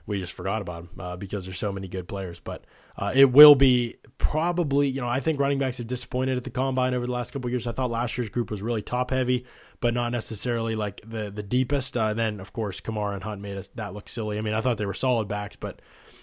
we 0.08 0.18
just 0.18 0.32
forgot 0.32 0.62
about 0.62 0.84
them 0.84 0.90
uh, 0.98 1.18
because 1.18 1.44
there's 1.44 1.60
so 1.60 1.74
many 1.74 1.90
good 1.90 2.08
players. 2.08 2.40
But 2.40 2.64
uh, 2.96 3.12
it 3.14 3.34
will 3.34 3.56
be 3.56 3.98
probably, 4.18 4.88
you 4.88 5.02
know, 5.02 5.10
I 5.10 5.20
think 5.20 5.42
running 5.42 5.60
backs 5.60 5.80
have 5.80 5.88
disappointed 5.88 6.38
at 6.38 6.46
the 6.46 6.52
combine 6.52 6.94
over 6.94 7.06
the 7.06 7.12
last 7.12 7.32
couple 7.32 7.50
years. 7.50 7.68
I 7.68 7.74
thought 7.74 7.92
last 7.92 8.18
year's 8.18 8.30
group 8.30 8.50
was 8.50 8.62
really 8.62 8.82
top 8.82 9.12
heavy, 9.12 9.46
but 9.80 9.94
not 9.94 10.12
necessarily 10.12 10.76
like 10.76 11.02
the 11.06 11.30
the 11.30 11.44
deepest. 11.44 11.96
Uh, 11.98 12.14
then 12.14 12.40
of 12.40 12.54
course 12.54 12.82
Kamara 12.82 13.14
and 13.14 13.24
Hunt 13.24 13.42
made 13.42 13.58
us 13.58 13.70
that 13.76 13.94
look 13.94 14.10
silly. 14.10 14.38
I 14.38 14.42
mean, 14.42 14.54
I 14.54 14.62
thought 14.62 14.78
they 14.78 14.86
were 14.86 14.94
solid 14.94 15.28
backs, 15.28 15.56
but 15.56 15.82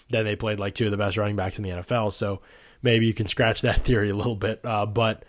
then 0.09 0.25
they 0.25 0.35
played 0.35 0.59
like 0.59 0.75
two 0.75 0.85
of 0.85 0.91
the 0.91 0.97
best 0.97 1.17
running 1.17 1.35
backs 1.35 1.57
in 1.57 1.63
the 1.63 1.71
NFL. 1.71 2.13
So 2.13 2.41
maybe 2.81 3.05
you 3.05 3.13
can 3.13 3.27
scratch 3.27 3.61
that 3.61 3.77
theory 3.85 4.09
a 4.09 4.15
little 4.15 4.35
bit. 4.35 4.61
Uh, 4.63 4.85
but 4.85 5.25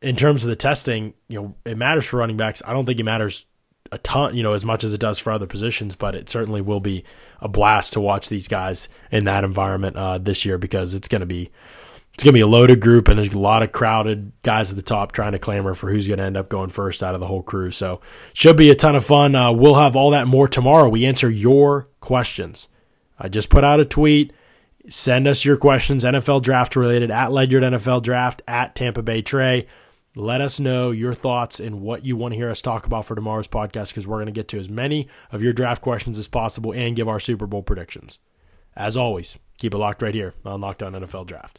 in 0.00 0.16
terms 0.16 0.44
of 0.44 0.50
the 0.50 0.56
testing, 0.56 1.14
you 1.28 1.40
know, 1.40 1.54
it 1.64 1.76
matters 1.76 2.04
for 2.06 2.18
running 2.18 2.36
backs. 2.36 2.62
I 2.66 2.72
don't 2.72 2.86
think 2.86 3.00
it 3.00 3.04
matters 3.04 3.46
a 3.92 3.98
ton, 3.98 4.34
you 4.34 4.42
know, 4.42 4.54
as 4.54 4.64
much 4.64 4.84
as 4.84 4.94
it 4.94 5.00
does 5.00 5.18
for 5.18 5.30
other 5.30 5.46
positions, 5.46 5.94
but 5.94 6.14
it 6.14 6.30
certainly 6.30 6.60
will 6.60 6.80
be 6.80 7.04
a 7.40 7.48
blast 7.48 7.92
to 7.92 8.00
watch 8.00 8.28
these 8.28 8.48
guys 8.48 8.88
in 9.10 9.24
that 9.24 9.44
environment 9.44 9.96
uh, 9.96 10.18
this 10.18 10.44
year 10.44 10.58
because 10.58 10.94
it's 10.94 11.08
going 11.08 11.20
to 11.20 11.26
be 11.26 11.50
it's 12.14 12.22
going 12.22 12.32
to 12.32 12.38
be 12.38 12.40
a 12.40 12.46
loaded 12.46 12.80
group 12.80 13.08
and 13.08 13.18
there's 13.18 13.34
a 13.34 13.38
lot 13.38 13.64
of 13.64 13.72
crowded 13.72 14.30
guys 14.42 14.70
at 14.70 14.76
the 14.76 14.82
top 14.82 15.10
trying 15.10 15.32
to 15.32 15.38
clamor 15.38 15.74
for 15.74 15.90
who's 15.90 16.06
going 16.06 16.18
to 16.18 16.24
end 16.24 16.36
up 16.36 16.48
going 16.48 16.70
first 16.70 17.02
out 17.02 17.14
of 17.14 17.20
the 17.20 17.26
whole 17.26 17.42
crew. 17.42 17.72
So 17.72 18.00
should 18.32 18.56
be 18.56 18.70
a 18.70 18.76
ton 18.76 18.94
of 18.94 19.04
fun. 19.04 19.34
Uh, 19.34 19.50
we'll 19.50 19.74
have 19.74 19.96
all 19.96 20.10
that 20.12 20.28
more 20.28 20.46
tomorrow. 20.46 20.88
We 20.88 21.06
answer 21.06 21.28
your 21.28 21.88
questions. 22.00 22.68
I 23.18 23.28
just 23.28 23.50
put 23.50 23.64
out 23.64 23.80
a 23.80 23.84
tweet. 23.84 24.32
Send 24.88 25.26
us 25.26 25.44
your 25.44 25.56
questions, 25.56 26.04
NFL 26.04 26.42
draft 26.42 26.76
related 26.76 27.10
at 27.10 27.32
Ledyard 27.32 27.64
NFL 27.64 28.02
Draft 28.02 28.42
at 28.46 28.76
Tampa 28.76 29.02
Bay 29.02 29.22
Trey. 29.22 29.66
Let 30.14 30.40
us 30.40 30.60
know 30.60 30.92
your 30.92 31.14
thoughts 31.14 31.58
and 31.58 31.80
what 31.80 32.04
you 32.04 32.16
want 32.16 32.32
to 32.32 32.36
hear 32.36 32.50
us 32.50 32.62
talk 32.62 32.86
about 32.86 33.06
for 33.06 33.16
tomorrow's 33.16 33.48
podcast 33.48 33.88
because 33.88 34.06
we're 34.06 34.18
going 34.18 34.26
to 34.26 34.32
get 34.32 34.46
to 34.48 34.60
as 34.60 34.68
many 34.68 35.08
of 35.32 35.42
your 35.42 35.52
draft 35.52 35.82
questions 35.82 36.18
as 36.18 36.28
possible 36.28 36.72
and 36.72 36.94
give 36.94 37.08
our 37.08 37.18
Super 37.18 37.46
Bowl 37.46 37.62
predictions. 37.62 38.20
As 38.76 38.96
always, 38.96 39.38
keep 39.58 39.74
it 39.74 39.78
locked 39.78 40.02
right 40.02 40.14
here 40.14 40.34
on 40.44 40.60
Locked 40.60 40.84
On 40.84 40.92
NFL 40.92 41.26
Draft. 41.26 41.58